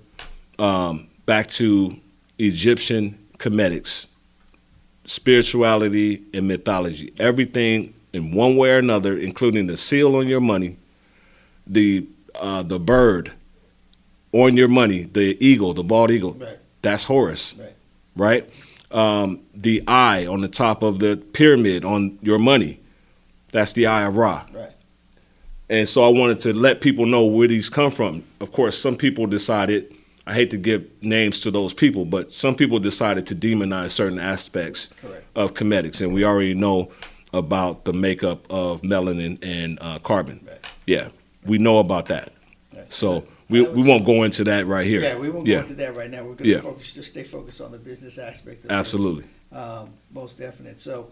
um, 0.59 1.07
back 1.25 1.47
to 1.47 1.99
Egyptian 2.37 3.17
Kemetics, 3.37 4.07
spirituality, 5.05 6.23
and 6.33 6.47
mythology. 6.47 7.11
Everything 7.17 7.93
in 8.13 8.31
one 8.31 8.55
way 8.55 8.71
or 8.71 8.77
another, 8.77 9.17
including 9.17 9.67
the 9.67 9.77
seal 9.77 10.15
on 10.15 10.27
your 10.27 10.41
money, 10.41 10.77
the 11.65 12.05
uh, 12.39 12.63
the 12.63 12.79
bird 12.79 13.31
on 14.31 14.55
your 14.55 14.67
money, 14.67 15.03
the 15.03 15.37
eagle, 15.45 15.73
the 15.73 15.83
bald 15.83 16.11
eagle. 16.11 16.33
Right. 16.33 16.57
That's 16.81 17.03
Horus, 17.05 17.55
Right. 17.57 17.73
right? 18.15 18.49
Um, 18.91 19.41
the 19.53 19.83
eye 19.87 20.25
on 20.25 20.41
the 20.41 20.47
top 20.47 20.81
of 20.81 20.97
the 20.97 21.17
pyramid 21.33 21.85
on 21.85 22.17
your 22.21 22.39
money, 22.39 22.79
that's 23.51 23.73
the 23.73 23.85
eye 23.85 24.03
of 24.03 24.17
Ra. 24.17 24.45
Right. 24.51 24.71
And 25.69 25.87
so 25.87 26.03
I 26.03 26.09
wanted 26.09 26.39
to 26.41 26.53
let 26.53 26.81
people 26.81 27.05
know 27.05 27.25
where 27.25 27.47
these 27.47 27.69
come 27.69 27.91
from. 27.91 28.23
Of 28.39 28.51
course, 28.51 28.75
some 28.75 28.95
people 28.95 29.27
decided, 29.27 29.93
I 30.25 30.33
hate 30.33 30.49
to 30.51 30.57
give 30.57 30.87
names 31.03 31.39
to 31.41 31.51
those 31.51 31.73
people, 31.73 32.05
but 32.05 32.31
some 32.31 32.55
people 32.55 32.79
decided 32.79 33.27
to 33.27 33.35
demonize 33.35 33.91
certain 33.91 34.17
aspects 34.17 34.89
Correct. 35.01 35.23
of 35.35 35.53
Kemetics. 35.53 36.01
And 36.01 36.11
we 36.11 36.25
already 36.25 36.55
know 36.55 36.89
about 37.31 37.85
the 37.85 37.93
makeup 37.93 38.47
of 38.49 38.81
melanin 38.81 39.37
and 39.43 39.77
uh, 39.81 39.99
carbon. 39.99 40.39
Right. 40.47 40.65
Yeah, 40.87 41.09
we 41.45 41.59
know 41.59 41.77
about 41.77 42.07
that. 42.07 42.33
Right. 42.75 42.91
So 42.91 43.23
we, 43.49 43.61
we 43.67 43.87
won't 43.87 44.05
go 44.05 44.23
into 44.23 44.43
that 44.45 44.67
right 44.67 44.85
here. 44.85 45.01
Yeah, 45.01 45.17
we 45.17 45.29
won't 45.29 45.47
yeah, 45.47 45.57
go 45.57 45.61
into 45.63 45.73
that 45.75 45.95
right 45.95 46.09
now. 46.09 46.19
We're 46.19 46.35
going 46.35 46.37
to 46.43 46.49
Yeah. 46.49 46.61
focus, 46.61 46.93
just 46.93 47.11
stay 47.11 47.23
focused 47.23 47.61
on 47.61 47.71
the 47.71 47.79
business 47.79 48.17
aspect 48.17 48.57
of 48.57 48.61
this. 48.63 48.71
Absolutely. 48.71 49.25
Um, 49.51 49.89
most 50.13 50.37
definite. 50.37 50.79
So, 50.79 51.11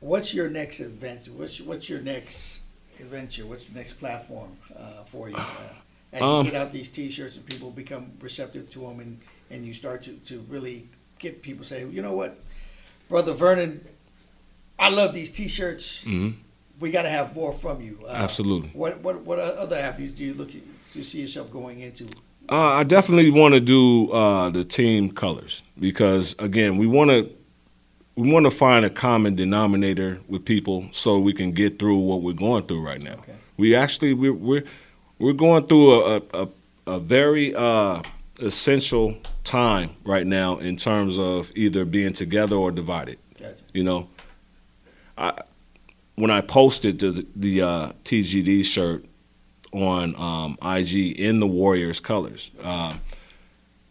what's 0.00 0.34
your 0.34 0.48
next 0.50 0.80
adventure? 0.80 1.32
What's 1.32 1.60
what's 1.60 1.88
your 1.88 2.00
next 2.00 2.62
adventure? 3.00 3.46
What's 3.46 3.68
the 3.68 3.78
next 3.78 3.94
platform 3.94 4.56
uh, 4.76 5.04
for 5.04 5.28
you? 5.28 5.36
Uh, 5.36 5.42
as 6.12 6.22
Um, 6.22 6.44
you 6.46 6.52
get 6.52 6.60
out 6.60 6.72
these 6.72 6.88
T-shirts 6.88 7.36
and 7.36 7.44
people 7.46 7.70
become 7.70 8.12
receptive 8.20 8.68
to 8.70 8.80
them, 8.80 9.00
and, 9.00 9.20
and 9.50 9.66
you 9.66 9.74
start 9.74 10.02
to, 10.04 10.12
to 10.26 10.40
really 10.48 10.88
get 11.18 11.42
people 11.42 11.64
say, 11.64 11.84
you 11.86 12.00
know 12.00 12.14
what, 12.14 12.38
brother 13.08 13.32
Vernon, 13.32 13.84
I 14.78 14.90
love 14.90 15.14
these 15.14 15.30
T-shirts. 15.30 16.04
hmm 16.04 16.30
We 16.78 16.90
got 16.90 17.02
to 17.02 17.08
have 17.10 17.34
more 17.34 17.52
from 17.52 17.80
you. 17.80 17.98
Uh, 18.06 18.10
Absolutely. 18.12 18.68
What 18.74 19.00
what 19.00 19.22
what 19.22 19.38
other 19.38 19.76
avenues 19.76 20.12
do 20.12 20.24
you 20.24 20.34
look 20.34 20.54
do 20.96 21.00
you 21.00 21.04
see 21.04 21.20
yourself 21.20 21.50
going 21.50 21.80
into? 21.80 22.06
Uh, 22.48 22.72
I 22.72 22.82
definitely 22.82 23.30
want 23.30 23.52
to 23.52 23.60
do 23.60 24.10
uh, 24.12 24.48
the 24.48 24.64
team 24.64 25.10
colors 25.10 25.62
because 25.78 26.34
again, 26.38 26.78
we 26.78 26.86
want 26.86 27.10
to 27.10 27.30
we 28.14 28.32
want 28.32 28.46
to 28.46 28.50
find 28.50 28.82
a 28.86 28.88
common 28.88 29.34
denominator 29.34 30.20
with 30.26 30.46
people 30.46 30.88
so 30.92 31.18
we 31.18 31.34
can 31.34 31.52
get 31.52 31.78
through 31.78 31.98
what 31.98 32.22
we're 32.22 32.32
going 32.32 32.66
through 32.66 32.80
right 32.80 33.02
now. 33.02 33.12
Okay. 33.12 33.34
We 33.58 33.74
actually 33.74 34.14
we're 34.14 34.32
we're, 34.32 34.64
we're 35.18 35.34
going 35.34 35.66
through 35.66 36.00
a 36.00 36.22
a, 36.32 36.48
a 36.86 36.98
very 36.98 37.54
uh, 37.54 38.00
essential 38.40 39.18
time 39.44 39.90
right 40.02 40.26
now 40.26 40.56
in 40.56 40.76
terms 40.76 41.18
of 41.18 41.52
either 41.54 41.84
being 41.84 42.14
together 42.14 42.56
or 42.56 42.70
divided. 42.70 43.18
You 43.74 43.84
know, 43.84 44.08
I 45.18 45.42
when 46.14 46.30
I 46.30 46.40
posted 46.40 47.00
the 47.00 47.26
the 47.36 47.60
uh, 47.60 47.92
TGD 48.04 48.64
shirt 48.64 49.04
on 49.76 50.14
um, 50.16 50.58
IG 50.62 51.18
in 51.18 51.40
the 51.40 51.46
Warriors 51.46 52.00
colors, 52.00 52.50
um, 52.62 53.00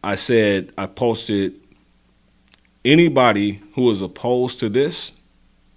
I 0.04 0.16
said 0.16 0.72
I 0.78 0.86
posted 0.88 1.60
anybody 2.84 3.62
who 3.74 3.90
is 3.90 4.02
opposed 4.02 4.60
to 4.62 4.70
this 4.70 5.14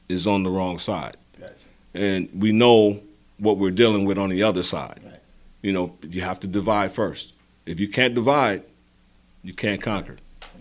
is 0.09 0.27
on 0.27 0.43
the 0.43 0.51
wrong 0.51 0.79
side, 0.79 1.17
Gotcha. 1.39 1.55
and 1.95 2.29
we 2.35 2.53
know 2.53 3.01
what 3.39 3.59
we're 3.59 3.71
dealing 3.71 4.05
with 4.05 4.19
on 4.19 4.31
the 4.31 4.43
other 4.43 4.63
side. 4.63 5.01
Right. 5.05 5.15
You 5.63 5.73
know, 5.73 5.97
you 6.03 6.23
have 6.23 6.41
to 6.41 6.47
divide 6.47 6.93
first. 6.93 7.35
If 7.67 7.81
you 7.81 7.89
can't 7.89 8.15
divide, 8.15 8.63
you 9.43 9.53
can't 9.53 9.81
conquer. 9.81 10.17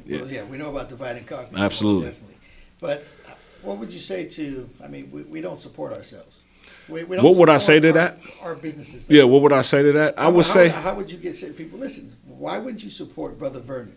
Yeah. 0.06 0.22
Well, 0.22 0.32
yeah, 0.32 0.44
we 0.44 0.58
know 0.58 0.70
about 0.70 0.90
divide 0.90 1.18
and 1.18 1.28
conquer. 1.28 1.58
Absolutely. 1.58 2.10
Definitely. 2.10 2.36
But 2.80 3.06
uh, 3.28 3.32
what 3.62 3.78
would 3.78 3.92
you 3.92 4.00
say 4.00 4.26
to, 4.26 4.70
I 4.84 4.88
mean, 4.88 5.10
we, 5.12 5.24
we 5.24 5.42
don't 5.42 5.60
support 5.60 5.94
ourselves. 5.94 6.44
We, 6.90 7.04
we 7.04 7.18
What 7.18 7.36
would 7.36 7.50
I 7.50 7.58
say 7.58 7.80
to 7.80 7.88
support 7.90 8.22
that? 8.24 8.32
Our, 8.42 8.50
our 8.50 8.56
businesses. 8.56 9.08
Yeah, 9.10 9.24
what 9.24 9.42
would 9.42 9.54
I 9.54 9.62
say 9.62 9.84
to 9.84 9.92
that? 9.94 10.18
I 10.18 10.24
How- 10.24 10.32
would 10.32 10.46
how- 10.46 10.52
say 10.52 10.70
How 10.70 10.96
would 10.96 11.12
you 11.12 11.18
get 11.18 11.36
say, 11.36 11.52
people, 11.52 11.80
listen, 11.80 12.16
why 12.26 12.58
wouldn't 12.60 12.84
you 12.84 12.90
support 12.90 13.38
Brother 13.38 13.60
Vernon 13.60 13.96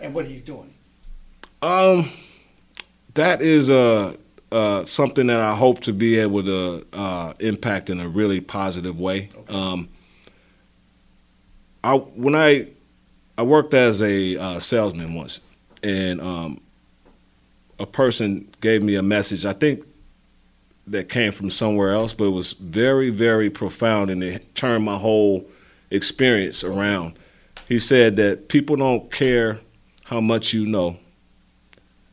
and 0.00 0.14
what 0.14 0.26
he's 0.26 0.42
doing? 0.42 0.72
um, 1.62 2.08
that 3.14 3.42
is 3.42 3.68
uh, 3.68 4.16
uh, 4.52 4.84
something 4.84 5.26
that 5.26 5.40
I 5.40 5.54
hope 5.54 5.80
to 5.80 5.92
be 5.92 6.16
able 6.18 6.42
to 6.44 6.86
uh, 6.92 7.34
impact 7.40 7.90
in 7.90 7.98
a 8.00 8.08
really 8.08 8.40
positive 8.40 8.98
way. 8.98 9.28
Okay. 9.36 9.52
Um, 9.54 9.88
I 11.82 11.94
when 11.96 12.34
I 12.34 12.68
I 13.36 13.42
worked 13.42 13.74
as 13.74 14.00
a 14.02 14.36
uh, 14.36 14.58
salesman 14.60 15.14
once, 15.14 15.40
and 15.82 16.20
um, 16.20 16.60
a 17.78 17.86
person 17.86 18.48
gave 18.60 18.82
me 18.82 18.94
a 18.94 19.02
message. 19.02 19.44
I 19.44 19.52
think 19.54 19.84
that 20.90 21.08
came 21.08 21.32
from 21.32 21.50
somewhere 21.50 21.92
else, 21.92 22.12
but 22.12 22.24
it 22.24 22.30
was 22.30 22.52
very, 22.54 23.10
very 23.10 23.48
profound, 23.50 24.10
and 24.10 24.22
it 24.22 24.54
turned 24.54 24.84
my 24.84 24.96
whole 24.96 25.48
experience 25.90 26.62
around. 26.64 27.18
He 27.68 27.78
said 27.78 28.16
that 28.16 28.48
people 28.48 28.76
don't 28.76 29.10
care 29.10 29.58
how 30.04 30.20
much 30.20 30.52
you 30.52 30.66
know 30.66 30.96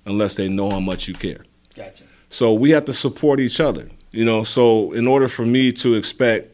unless 0.06 0.36
they 0.36 0.48
know 0.48 0.70
how 0.70 0.80
much 0.80 1.08
you 1.08 1.14
care. 1.14 1.44
Gotcha. 1.76 2.04
So 2.30 2.54
we 2.54 2.70
have 2.72 2.86
to 2.86 2.94
support 2.94 3.40
each 3.40 3.60
other, 3.60 3.90
you 4.12 4.24
know. 4.24 4.44
So 4.44 4.92
in 4.94 5.08
order 5.08 5.28
for 5.28 5.46
me 5.46 5.72
to 5.74 5.96
expect 5.96 6.50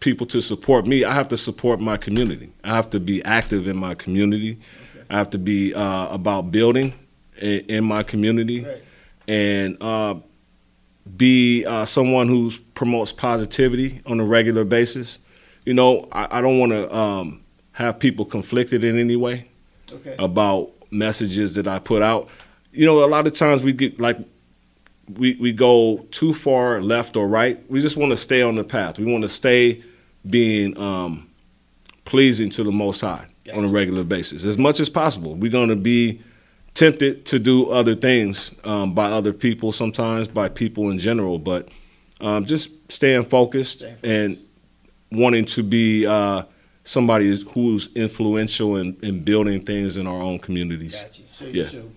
people 0.00 0.26
to 0.26 0.40
support 0.42 0.86
me, 0.86 1.04
I 1.04 1.14
have 1.14 1.28
to 1.28 1.36
support 1.36 1.80
my 1.80 1.96
community. 1.96 2.50
I 2.64 2.70
have 2.74 2.90
to 2.90 3.00
be 3.00 3.24
active 3.24 3.68
in 3.68 3.76
my 3.76 3.94
community. 3.94 4.58
I 5.08 5.16
have 5.16 5.30
to 5.30 5.38
be 5.38 5.72
uh, 5.74 6.08
about 6.12 6.50
building 6.50 6.92
in, 7.38 7.60
in 7.66 7.84
my 7.84 8.02
community, 8.02 8.64
Right. 8.64 8.82
and 9.28 9.76
uh, 9.80 10.16
be 11.16 11.64
uh, 11.66 11.84
someone 11.84 12.28
who 12.28 12.50
promotes 12.74 13.12
positivity 13.12 14.00
on 14.06 14.20
a 14.20 14.24
regular 14.24 14.64
basis. 14.64 15.18
You 15.64 15.74
know, 15.74 16.08
I, 16.12 16.38
I 16.38 16.40
don't 16.40 16.58
want 16.58 16.72
to 16.72 16.94
um, 16.94 17.42
have 17.72 17.98
people 17.98 18.24
conflicted 18.24 18.84
in 18.84 18.98
any 18.98 19.16
way 19.16 19.48
Okay. 19.92 20.16
about 20.18 20.72
messages 20.90 21.54
that 21.54 21.68
I 21.68 21.78
put 21.78 22.02
out. 22.02 22.28
You 22.72 22.86
know, 22.86 23.04
a 23.04 23.06
lot 23.06 23.26
of 23.26 23.34
times 23.34 23.62
we 23.62 23.72
get 23.72 24.00
like 24.00 24.18
we 25.18 25.36
we 25.36 25.52
go 25.52 25.98
too 26.10 26.32
far 26.32 26.80
left 26.80 27.16
or 27.16 27.28
right. 27.28 27.62
We 27.70 27.80
just 27.80 27.96
want 27.96 28.10
to 28.10 28.16
stay 28.16 28.42
on 28.42 28.56
the 28.56 28.64
path. 28.64 28.98
We 28.98 29.04
want 29.04 29.22
to 29.22 29.28
stay 29.28 29.82
being 30.28 30.76
um, 30.78 31.28
pleasing 32.06 32.48
to 32.50 32.64
the 32.64 32.72
Most 32.72 33.02
High 33.02 33.26
on 33.54 33.64
a 33.64 33.68
regular 33.68 34.02
basis 34.04 34.44
as 34.44 34.56
much 34.56 34.80
as 34.80 34.88
possible. 34.88 35.34
We're 35.34 35.52
going 35.52 35.68
to 35.68 35.76
be 35.76 36.20
tempted 36.74 37.24
to 37.26 37.38
do 37.38 37.70
other 37.70 37.94
things 37.94 38.52
um, 38.64 38.94
by 38.94 39.06
other 39.10 39.32
people 39.32 39.72
sometimes, 39.72 40.28
by 40.28 40.48
people 40.48 40.90
in 40.90 40.98
general, 40.98 41.38
but 41.38 41.68
um, 42.20 42.44
just 42.44 42.70
staying 42.90 43.22
focused, 43.24 43.82
focused. 43.82 44.04
and 44.04 44.38
wanting 45.12 45.44
to 45.44 45.62
be 45.62 46.06
uh, 46.06 46.42
somebody 46.84 47.26
who's- 47.52 47.88
influential 47.94 48.76
in, 48.76 48.96
in 49.02 49.22
building 49.22 49.64
things 49.64 49.96
in 49.96 50.06
our 50.06 50.20
own 50.20 50.38
communities. 50.38 51.00
Got 51.02 51.18
you. 51.18 51.24
So, 51.32 51.44
Yeah. 51.46 51.68
so 51.68 51.90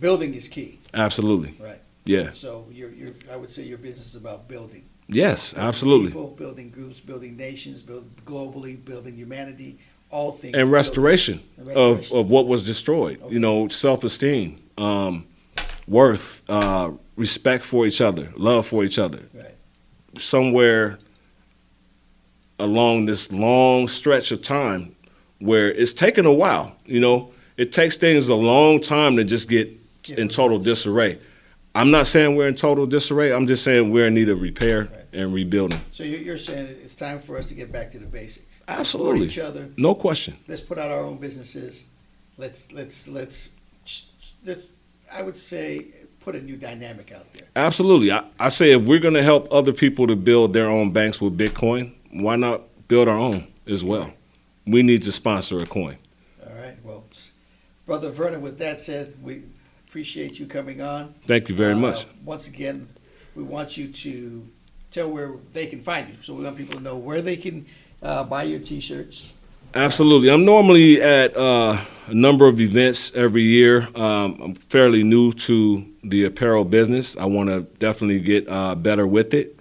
building 0.00 0.34
is 0.34 0.48
key, 0.48 0.78
Absolutely. 0.92 1.54
right? 1.60 1.80
Yeah. 2.04 2.30
So 2.32 2.66
you're, 2.72 2.90
I 3.32 3.36
would 3.36 3.50
say 3.50 3.62
your 3.62 3.78
business 3.78 4.06
is 4.08 4.16
about 4.16 4.48
building. 4.48 4.86
Yes, 5.12 5.52
Building 5.54 5.68
absolutely. 5.68 6.06
People, 6.08 6.28
building 6.36 6.70
groups, 6.70 7.00
building 7.00 7.36
nations, 7.36 7.82
build 7.82 8.08
globally, 8.24 8.82
building 8.84 9.16
humanity, 9.16 9.78
all 10.10 10.32
things. 10.32 10.56
And 10.56 10.70
restoration, 10.72 11.40
And 11.58 11.68
Of, 11.70 11.98
restoration. 11.98 12.16
of 12.18 12.30
what 12.30 12.46
was 12.46 12.64
destroyed. 12.64 13.22
Okay. 13.22 13.34
You 13.34 13.40
know, 13.40 13.68
self 13.68 14.04
esteem, 14.04 14.56
um, 14.78 15.26
worth, 15.86 16.42
uh, 16.48 16.92
respect 17.16 17.64
for 17.64 17.86
each 17.86 18.00
other, 18.00 18.32
love 18.36 18.66
for 18.66 18.84
each 18.84 18.98
other. 18.98 19.20
Right. 19.34 19.54
Somewhere 20.18 20.98
along 22.58 23.06
this 23.06 23.32
long 23.32 23.88
stretch 23.88 24.30
of 24.32 24.42
time 24.42 24.94
where 25.38 25.72
it's 25.72 25.92
taken 25.92 26.26
a 26.26 26.32
while, 26.32 26.76
you 26.84 27.00
know, 27.00 27.32
it 27.56 27.72
takes 27.72 27.96
things 27.96 28.28
a 28.28 28.34
long 28.34 28.80
time 28.80 29.16
to 29.16 29.24
just 29.24 29.48
get 29.48 29.76
Get 30.02 30.18
in 30.18 30.28
total 30.28 30.58
disarray. 30.58 31.18
I'm 31.74 31.90
not 31.90 32.06
saying 32.06 32.34
we're 32.34 32.48
in 32.48 32.54
total 32.54 32.86
disarray. 32.86 33.32
I'm 33.34 33.46
just 33.46 33.62
saying 33.62 33.90
we're 33.92 34.06
in 34.06 34.14
need 34.14 34.30
of 34.30 34.40
repair 34.40 34.84
Right. 34.84 34.90
and 35.12 35.34
rebuilding. 35.34 35.78
So 35.90 36.04
you're 36.04 36.38
saying 36.38 36.68
it's 36.82 36.94
time 36.94 37.20
for 37.20 37.36
us 37.36 37.46
to 37.46 37.54
get 37.54 37.70
back 37.70 37.90
to 37.92 37.98
the 37.98 38.06
basics. 38.06 38.49
Absolutely. 38.70 39.26
Each 39.26 39.38
other. 39.38 39.68
No 39.76 39.94
question. 39.94 40.36
Let's 40.48 40.60
put 40.60 40.78
out 40.78 40.90
our 40.90 41.00
own 41.00 41.18
businesses. 41.18 41.86
Let's 42.38 42.70
let's 42.72 43.08
let's 43.08 43.50
let's. 44.44 44.70
I 45.12 45.22
would 45.22 45.36
say 45.36 45.86
put 46.20 46.36
a 46.36 46.40
new 46.40 46.56
dynamic 46.56 47.12
out 47.12 47.32
there. 47.32 47.48
Absolutely. 47.56 48.12
I, 48.12 48.22
I 48.38 48.48
say 48.50 48.72
if 48.72 48.86
we're 48.86 49.00
going 49.00 49.14
to 49.14 49.22
help 49.22 49.48
other 49.52 49.72
people 49.72 50.06
to 50.06 50.14
build 50.16 50.52
their 50.52 50.68
own 50.68 50.92
banks 50.92 51.20
with 51.20 51.36
Bitcoin, 51.36 51.94
why 52.12 52.36
not 52.36 52.62
build 52.88 53.08
our 53.08 53.16
own 53.18 53.46
as 53.66 53.84
well? 53.84 54.12
We 54.66 54.82
need 54.82 55.02
to 55.02 55.12
sponsor 55.12 55.60
a 55.60 55.66
coin. 55.66 55.96
All 56.46 56.54
right. 56.54 56.76
Well, 56.84 57.04
brother 57.86 58.10
Vernon. 58.10 58.40
With 58.40 58.58
that 58.58 58.80
said, 58.80 59.14
we 59.22 59.42
appreciate 59.88 60.38
you 60.38 60.46
coming 60.46 60.80
on. 60.80 61.14
Thank 61.26 61.48
you 61.48 61.56
very 61.56 61.72
Uh, 61.74 61.78
much. 61.78 62.06
Once 62.24 62.46
again, 62.46 62.88
we 63.34 63.42
want 63.42 63.76
you 63.76 63.88
to 63.88 64.46
tell 64.92 65.10
where 65.10 65.34
they 65.52 65.66
can 65.66 65.80
find 65.80 66.08
you. 66.08 66.14
So 66.22 66.34
we 66.34 66.44
want 66.44 66.56
people 66.56 66.76
to 66.76 66.82
know 66.82 66.98
where 66.98 67.20
they 67.22 67.36
can 67.36 67.66
uh, 68.02 68.24
buy 68.24 68.44
your 68.44 68.60
T-shirts. 68.60 69.32
Absolutely. 69.74 70.30
I'm 70.30 70.44
normally 70.44 71.00
at 71.00 71.36
uh, 71.36 71.76
a 72.08 72.14
number 72.14 72.48
of 72.48 72.60
events 72.60 73.14
every 73.14 73.42
year. 73.42 73.86
Um, 73.94 74.40
I'm 74.42 74.54
fairly 74.54 75.04
new 75.04 75.32
to 75.32 75.86
the 76.02 76.24
apparel 76.24 76.64
business. 76.64 77.16
I 77.16 77.26
want 77.26 77.50
to 77.50 77.62
definitely 77.78 78.20
get 78.20 78.48
uh, 78.48 78.74
better 78.74 79.06
with 79.06 79.32
it. 79.32 79.56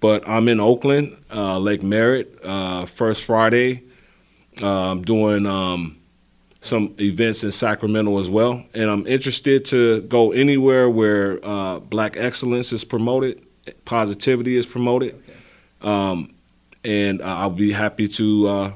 But 0.00 0.26
I'm 0.26 0.48
in 0.48 0.60
Oakland, 0.60 1.14
uh, 1.30 1.58
Lake 1.58 1.82
Merritt, 1.82 2.38
uh, 2.42 2.86
first 2.86 3.24
Friday. 3.24 3.82
I'm 4.62 5.02
doing 5.02 5.44
um, 5.44 5.98
some 6.60 6.94
events 6.98 7.44
in 7.44 7.50
Sacramento 7.50 8.18
as 8.18 8.30
well. 8.30 8.64
And 8.74 8.90
I'm 8.90 9.06
interested 9.06 9.64
to 9.66 10.02
go 10.02 10.32
anywhere 10.32 10.88
where 10.88 11.38
uh, 11.42 11.80
black 11.80 12.16
excellence 12.16 12.72
is 12.72 12.84
promoted, 12.84 13.42
positivity 13.84 14.56
is 14.56 14.66
promoted. 14.66 15.14
Okay. 15.14 15.38
Um, 15.82 16.34
and 16.84 17.20
uh, 17.20 17.24
I'll 17.24 17.50
be 17.50 17.72
happy 17.72 18.08
to 18.08 18.48
uh, 18.48 18.72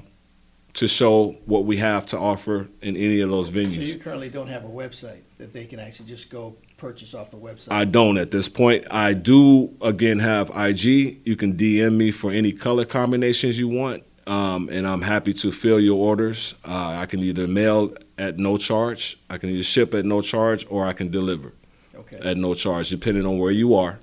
to 0.75 0.89
show 0.89 1.37
what 1.47 1.65
we 1.65 1.77
have 1.79 2.07
to 2.07 2.19
offer 2.19 2.69
in 2.83 2.97
any 2.97 3.21
of 3.21 3.31
those 3.31 3.51
venues. 3.51 3.87
So 3.87 3.95
you 3.95 3.99
currently 3.99 4.29
don't 4.29 4.49
have 4.49 4.65
a 4.65 4.69
website 4.69 5.21
that 5.39 5.53
they 5.53 5.67
can 5.67 5.79
actually 5.79 6.07
just 6.07 6.31
go 6.31 6.57
purchase 6.77 7.15
off 7.15 7.31
the 7.31 7.37
website. 7.37 7.71
I 7.71 7.85
don't 7.85 8.19
at 8.19 8.31
this 8.31 8.49
point. 8.49 8.85
I 8.91 9.13
do 9.13 9.75
again 9.81 10.19
have 10.19 10.51
IG. 10.51 11.21
You 11.25 11.37
can 11.37 11.55
DM 11.55 11.97
me 11.97 12.11
for 12.11 12.33
any 12.33 12.53
color 12.53 12.85
combinations 12.85 13.59
you 13.59 13.69
want, 13.69 14.03
um, 14.27 14.69
and 14.69 14.87
I'm 14.87 15.03
happy 15.03 15.33
to 15.35 15.53
fill 15.53 15.81
your 15.81 15.99
orders. 15.99 16.55
Uh, 16.65 16.97
I 16.99 17.07
can 17.07 17.21
either 17.21 17.47
mail 17.47 17.95
at 18.19 18.39
no 18.39 18.57
charge, 18.57 19.19
I 19.31 19.39
can 19.39 19.51
either 19.51 19.63
ship 19.63 19.95
at 19.95 20.05
no 20.05 20.21
charge, 20.21 20.67
or 20.69 20.87
I 20.87 20.93
can 20.93 21.11
deliver 21.11 21.53
okay. 21.95 22.19
at 22.23 22.37
no 22.37 22.55
charge, 22.55 22.91
depending 22.91 23.27
on 23.27 23.39
where 23.39 23.51
you 23.51 23.75
are. 23.75 23.99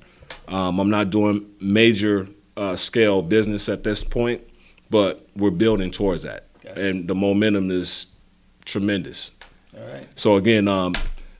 Um, 0.47 0.79
I'm 0.79 0.89
not 0.89 1.09
doing 1.09 1.49
major 1.59 2.27
uh, 2.57 2.75
scale 2.75 3.21
business 3.21 3.69
at 3.69 3.83
this 3.83 4.03
point, 4.03 4.41
but 4.89 5.27
we're 5.35 5.51
building 5.51 5.91
towards 5.91 6.23
that, 6.23 6.45
and 6.75 7.07
the 7.07 7.15
momentum 7.15 7.71
is 7.71 8.07
tremendous. 8.65 9.31
All 9.77 9.85
right. 9.87 10.07
So 10.15 10.35
again, 10.35 10.67
um, 10.67 10.93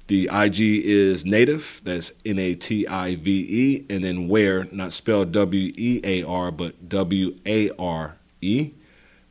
the 0.08 0.30
IG 0.32 0.60
is 0.86 1.26
native. 1.26 1.82
That's 1.84 2.13
N 2.26 2.39
A 2.39 2.56
T 2.56 2.88
I 2.88 3.15
V 3.15 3.45
E, 3.50 3.86
and 3.89 4.04
then 4.04 4.28
where 4.28 4.65
not 4.71 4.93
spelled 4.93 5.32
W 5.32 5.71
E 5.76 6.02
A 6.04 6.24
R, 6.24 6.52
but 6.52 6.88
W 6.89 7.38
A 7.45 7.69
R 7.78 8.17
E, 8.41 8.71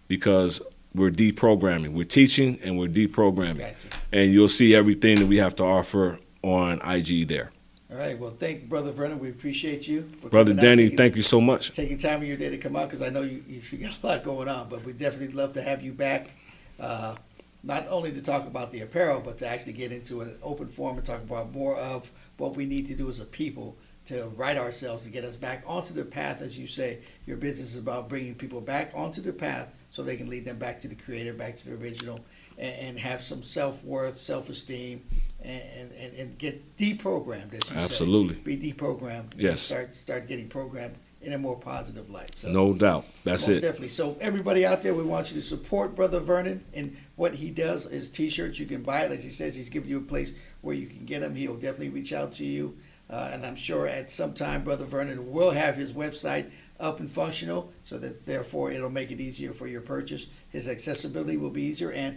because 0.08 0.62
we're 0.94 1.10
deprogramming. 1.10 1.92
We're 1.92 2.04
teaching 2.04 2.58
and 2.64 2.78
we're 2.78 2.88
deprogramming, 2.88 3.58
Gotcha. 3.58 3.88
and 4.12 4.32
you'll 4.32 4.48
see 4.48 4.74
everything 4.74 5.18
that 5.20 5.26
we 5.26 5.36
have 5.38 5.54
to 5.56 5.64
offer 5.64 6.18
on 6.42 6.80
IG 6.82 7.28
there. 7.28 7.52
All 7.90 7.98
right. 7.98 8.16
Well, 8.18 8.30
thank 8.38 8.68
Brother 8.68 8.92
Vernon. 8.92 9.18
We 9.18 9.30
appreciate 9.30 9.88
you. 9.88 10.08
For 10.20 10.28
Brother 10.28 10.54
Danny, 10.54 10.84
taking- 10.84 10.96
thank 10.96 11.16
you 11.16 11.22
so 11.22 11.40
much. 11.40 11.72
Taking 11.72 11.98
time 11.98 12.22
of 12.22 12.28
your 12.28 12.36
day 12.36 12.48
to 12.50 12.58
come 12.58 12.76
out 12.76 12.88
because 12.88 13.02
I 13.02 13.08
know 13.08 13.22
you, 13.22 13.42
you 13.48 13.60
you 13.72 13.78
got 13.78 13.96
a 14.02 14.06
lot 14.06 14.24
going 14.24 14.48
on, 14.48 14.68
but 14.68 14.84
we 14.84 14.92
definitely 14.92 15.34
love 15.34 15.54
to 15.54 15.62
have 15.62 15.82
you 15.82 15.92
back. 15.92 16.30
Uh, 16.78 17.16
not 17.62 17.86
only 17.88 18.12
to 18.12 18.22
talk 18.22 18.46
about 18.46 18.70
the 18.70 18.80
apparel, 18.82 19.20
but 19.20 19.38
to 19.38 19.46
actually 19.46 19.72
get 19.74 19.92
into 19.92 20.20
an 20.20 20.38
open 20.42 20.68
forum 20.68 20.96
and 20.96 21.04
talk 21.04 21.20
about 21.20 21.52
more 21.52 21.76
of 21.76 22.10
what 22.38 22.56
we 22.56 22.64
need 22.64 22.86
to 22.86 22.94
do 22.94 23.08
as 23.08 23.18
a 23.20 23.24
people 23.24 23.76
to 24.06 24.26
right 24.36 24.56
ourselves 24.56 25.02
to 25.04 25.10
get 25.10 25.24
us 25.24 25.36
back 25.36 25.62
onto 25.66 25.92
the 25.92 26.04
path, 26.04 26.40
as 26.40 26.56
you 26.56 26.66
say. 26.66 26.98
Your 27.26 27.36
business 27.36 27.72
is 27.72 27.76
about 27.76 28.08
bringing 28.08 28.34
people 28.34 28.60
back 28.60 28.92
onto 28.94 29.20
the 29.20 29.32
path 29.32 29.68
so 29.90 30.02
they 30.02 30.16
can 30.16 30.30
lead 30.30 30.44
them 30.44 30.58
back 30.58 30.80
to 30.80 30.88
the 30.88 30.94
creator, 30.94 31.34
back 31.34 31.58
to 31.58 31.64
the 31.66 31.74
original, 31.74 32.20
and, 32.60 32.74
and 32.88 32.98
have 32.98 33.22
some 33.22 33.42
self 33.42 33.82
worth, 33.82 34.16
self 34.18 34.48
esteem, 34.50 35.04
and, 35.42 35.90
and, 35.92 36.14
and 36.14 36.38
get 36.38 36.76
deprogrammed, 36.76 37.54
as 37.54 37.70
you 37.70 37.76
Absolutely. 37.76 38.34
say. 38.34 38.40
Be 38.56 38.72
deprogrammed. 38.72 39.32
Yes. 39.36 39.62
Start 39.62 39.96
start 39.96 40.28
getting 40.28 40.48
programmed 40.48 40.96
in 41.22 41.32
a 41.32 41.38
more 41.38 41.58
positive 41.58 42.08
light. 42.08 42.34
So 42.36 42.50
No 42.50 42.72
doubt. 42.72 43.06
That's 43.24 43.46
it. 43.48 43.60
definitely. 43.60 43.88
So 43.88 44.16
everybody 44.20 44.64
out 44.64 44.82
there, 44.82 44.94
we 44.94 45.02
want 45.02 45.30
you 45.30 45.38
to 45.40 45.46
support 45.46 45.94
Brother 45.94 46.20
Vernon 46.20 46.64
and 46.72 46.96
what 47.16 47.34
he 47.34 47.50
does. 47.50 47.84
His 47.84 48.08
T-shirts, 48.08 48.58
you 48.58 48.64
can 48.66 48.82
buy 48.82 49.02
it. 49.02 49.12
As 49.12 49.22
he 49.24 49.30
says, 49.30 49.54
he's 49.54 49.68
giving 49.68 49.90
you 49.90 49.98
a 49.98 50.02
place 50.02 50.32
where 50.62 50.74
you 50.74 50.86
can 50.86 51.04
get 51.04 51.20
them. 51.20 51.34
He'll 51.34 51.54
definitely 51.56 51.90
reach 51.90 52.12
out 52.14 52.32
to 52.34 52.44
you, 52.44 52.78
uh, 53.10 53.30
and 53.32 53.44
I'm 53.44 53.56
sure 53.56 53.86
at 53.86 54.10
some 54.10 54.32
time, 54.32 54.64
Brother 54.64 54.86
Vernon 54.86 55.30
will 55.30 55.50
have 55.50 55.76
his 55.76 55.92
website 55.92 56.50
up 56.78 57.00
and 57.00 57.10
functional, 57.10 57.70
so 57.82 57.98
that 57.98 58.24
therefore 58.24 58.70
it'll 58.72 58.88
make 58.88 59.10
it 59.10 59.20
easier 59.20 59.52
for 59.52 59.66
your 59.66 59.82
purchase. 59.82 60.26
His 60.48 60.66
accessibility 60.68 61.36
will 61.36 61.50
be 61.50 61.62
easier, 61.64 61.92
and 61.92 62.16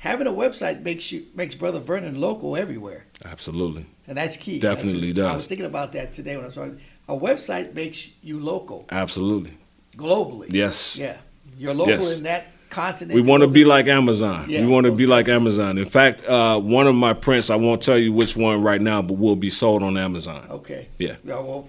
having 0.00 0.26
a 0.26 0.30
website 0.30 0.82
makes 0.82 1.10
you 1.12 1.26
makes 1.34 1.54
Brother 1.54 1.78
Vernon 1.80 2.20
local 2.20 2.56
everywhere. 2.56 3.04
Absolutely. 3.24 3.86
And 4.08 4.16
that's 4.16 4.36
key. 4.36 4.58
Definitely 4.58 5.12
That's- 5.12 5.32
I 5.32 5.36
was 5.36 5.46
thinking 5.46 5.66
about 5.66 5.92
that 5.92 6.12
today 6.12 6.34
when 6.36 6.44
I 6.44 6.48
was 6.48 6.54
talking. 6.56 6.80
A 7.08 7.16
website 7.16 7.74
makes 7.74 8.08
you 8.22 8.38
local 8.38 8.86
Absolutely. 8.90 9.52
globally. 9.96 10.46
Yes. 10.52 10.96
Yeah, 10.96 11.16
you're 11.58 11.74
local 11.74 11.94
Yes. 12.04 12.16
in 12.18 12.22
that 12.24 12.52
continent. 12.70 13.20
We 13.20 13.28
want 13.28 13.42
to 13.42 13.48
be 13.48 13.64
like 13.64 13.88
Amazon. 13.88 14.46
Yeah, 14.48 14.60
we 14.60 14.66
want 14.68 14.86
to 14.86 14.92
be 14.92 15.06
like 15.06 15.28
Amazon. 15.28 15.76
In 15.76 15.84
fact, 15.86 16.24
uh, 16.26 16.58
one 16.60 16.86
of 16.86 16.94
my 16.94 17.12
prints, 17.12 17.50
I 17.50 17.56
won't 17.56 17.82
tell 17.82 17.98
you 17.98 18.12
which 18.12 18.36
one 18.36 18.62
right 18.62 18.80
now, 18.80 19.02
but 19.02 19.14
will 19.18 19.34
be 19.36 19.50
sold 19.50 19.82
on 19.82 19.96
Amazon. 19.96 20.46
Okay. 20.50 20.86
Yeah. 20.98 21.16
well, 21.24 21.68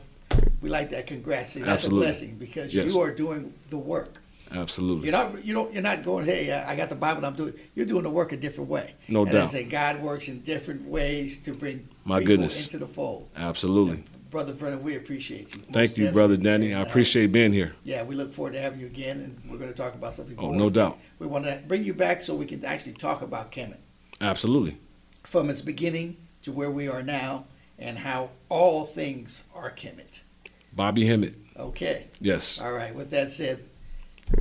we 0.62 0.70
like 0.70 0.92
that. 0.92 1.08
Congrats. 1.08 1.54
See, 1.54 1.60
that's 1.62 1.72
Absolutely. 1.86 2.06
a 2.06 2.10
blessing 2.10 2.36
because 2.40 2.72
Yes. 2.74 2.86
you 2.88 3.00
are 3.02 3.12
doing 3.12 3.52
the 3.72 3.78
work. 3.80 4.21
Absolutely. 4.54 5.06
You're 5.06 5.12
not. 5.14 5.46
You 5.46 5.54
don't. 5.54 5.74
You're 5.74 5.82
not 5.84 6.04
going. 6.04 6.26
Hey, 6.26 6.52
I 6.52 6.72
I 6.74 6.76
got 6.76 6.90
the 6.90 6.96
Bible. 6.96 7.26
I'm 7.26 7.34
doing. 7.36 7.54
You're 7.76 7.86
doing 7.86 8.04
the 8.04 8.10
work 8.10 8.32
a 8.32 8.38
different 8.38 8.70
way. 8.70 8.96
No 9.08 9.22
and 9.24 9.32
doubt. 9.32 9.44
I 9.44 9.46
say 9.48 9.64
God 9.64 10.02
works 10.02 10.28
in 10.28 10.42
different 10.42 10.86
ways 10.88 11.40
to 11.44 11.54
bring 11.54 11.88
My 12.06 12.20
people 12.20 12.34
goodness. 12.36 12.64
into 12.66 12.78
the 12.80 12.88
fold. 12.88 13.30
Absolutely. 13.36 14.04
Brother 14.30 14.54
Vernon, 14.54 14.82
we 14.82 14.96
appreciate 14.96 15.54
you. 15.54 15.62
Thank 15.74 15.98
you, 15.98 16.10
brother. 16.12 16.38
Danny. 16.38 16.74
I 16.74 16.80
And, 16.80 16.88
uh, 16.88 16.90
appreciate 16.90 17.34
being 17.34 17.52
here. 17.52 17.76
Yeah, 17.84 18.04
we 18.04 18.16
look 18.16 18.34
forward 18.34 18.54
to 18.54 18.62
having 18.62 18.80
you 18.80 18.86
again, 18.86 19.20
and 19.20 19.52
we're 19.52 19.58
going 19.58 19.70
to 19.72 19.76
talk 19.78 19.94
about 19.94 20.14
something. 20.14 20.38
Oh, 20.40 20.52
no 20.52 20.70
doubt. 20.70 20.98
We 21.20 21.28
want 21.28 21.44
to 21.46 21.62
bring 21.68 21.84
you 21.84 21.94
back 21.94 22.22
so 22.22 22.34
we 22.36 22.46
can 22.46 22.64
actually 22.64 22.94
talk 22.94 23.22
about 23.22 23.52
Kemet. 23.52 23.76
Absolutely. 24.22 24.78
from 25.24 25.50
its 25.50 25.62
beginning 25.62 26.16
to 26.44 26.52
where 26.54 26.72
we 26.72 26.88
are 26.88 27.04
now 27.04 27.46
and 27.78 27.98
how 27.98 28.30
all 28.48 28.86
things 28.86 29.44
are 29.54 29.70
Kemet. 29.70 30.22
Bobby 30.74 31.06
Hemmett. 31.06 31.36
Okay. 31.58 32.06
Yes. 32.22 32.62
All 32.62 32.72
right. 32.72 32.96
With 32.96 33.10
that 33.12 33.32
said, 33.34 33.64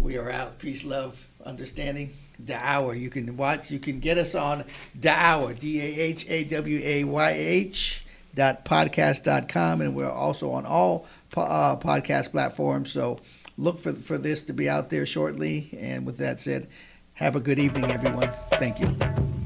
we 0.00 0.18
are 0.18 0.30
out. 0.30 0.58
Peace, 0.58 0.84
love, 0.84 1.28
understanding. 1.44 2.12
The 2.38 2.56
Hour. 2.56 2.94
You 2.94 3.10
can 3.10 3.36
watch, 3.36 3.70
you 3.70 3.78
can 3.78 4.00
get 4.00 4.16
us 4.16 4.34
on 4.34 4.64
The 4.98 5.10
Hour, 5.10 5.52
D 5.52 5.80
A 5.80 6.00
H 6.00 6.26
A 6.28 6.44
W 6.44 6.80
A 6.82 7.04
Y 7.04 7.30
H 7.36 8.06
dot 8.34 8.64
podcast 8.64 9.24
dot 9.24 9.48
com. 9.48 9.80
And 9.80 9.94
we're 9.94 10.10
also 10.10 10.52
on 10.52 10.64
all 10.64 11.06
po- 11.30 11.42
uh, 11.42 11.76
podcast 11.76 12.30
platforms. 12.30 12.92
So 12.92 13.18
look 13.58 13.78
for, 13.78 13.92
for 13.92 14.16
this 14.16 14.42
to 14.44 14.54
be 14.54 14.70
out 14.70 14.88
there 14.88 15.04
shortly. 15.04 15.76
And 15.78 16.06
with 16.06 16.16
that 16.18 16.40
said, 16.40 16.68
have 17.14 17.36
a 17.36 17.40
good 17.40 17.58
evening, 17.58 17.90
everyone. 17.90 18.30
Thank 18.52 18.80
you. 18.80 19.39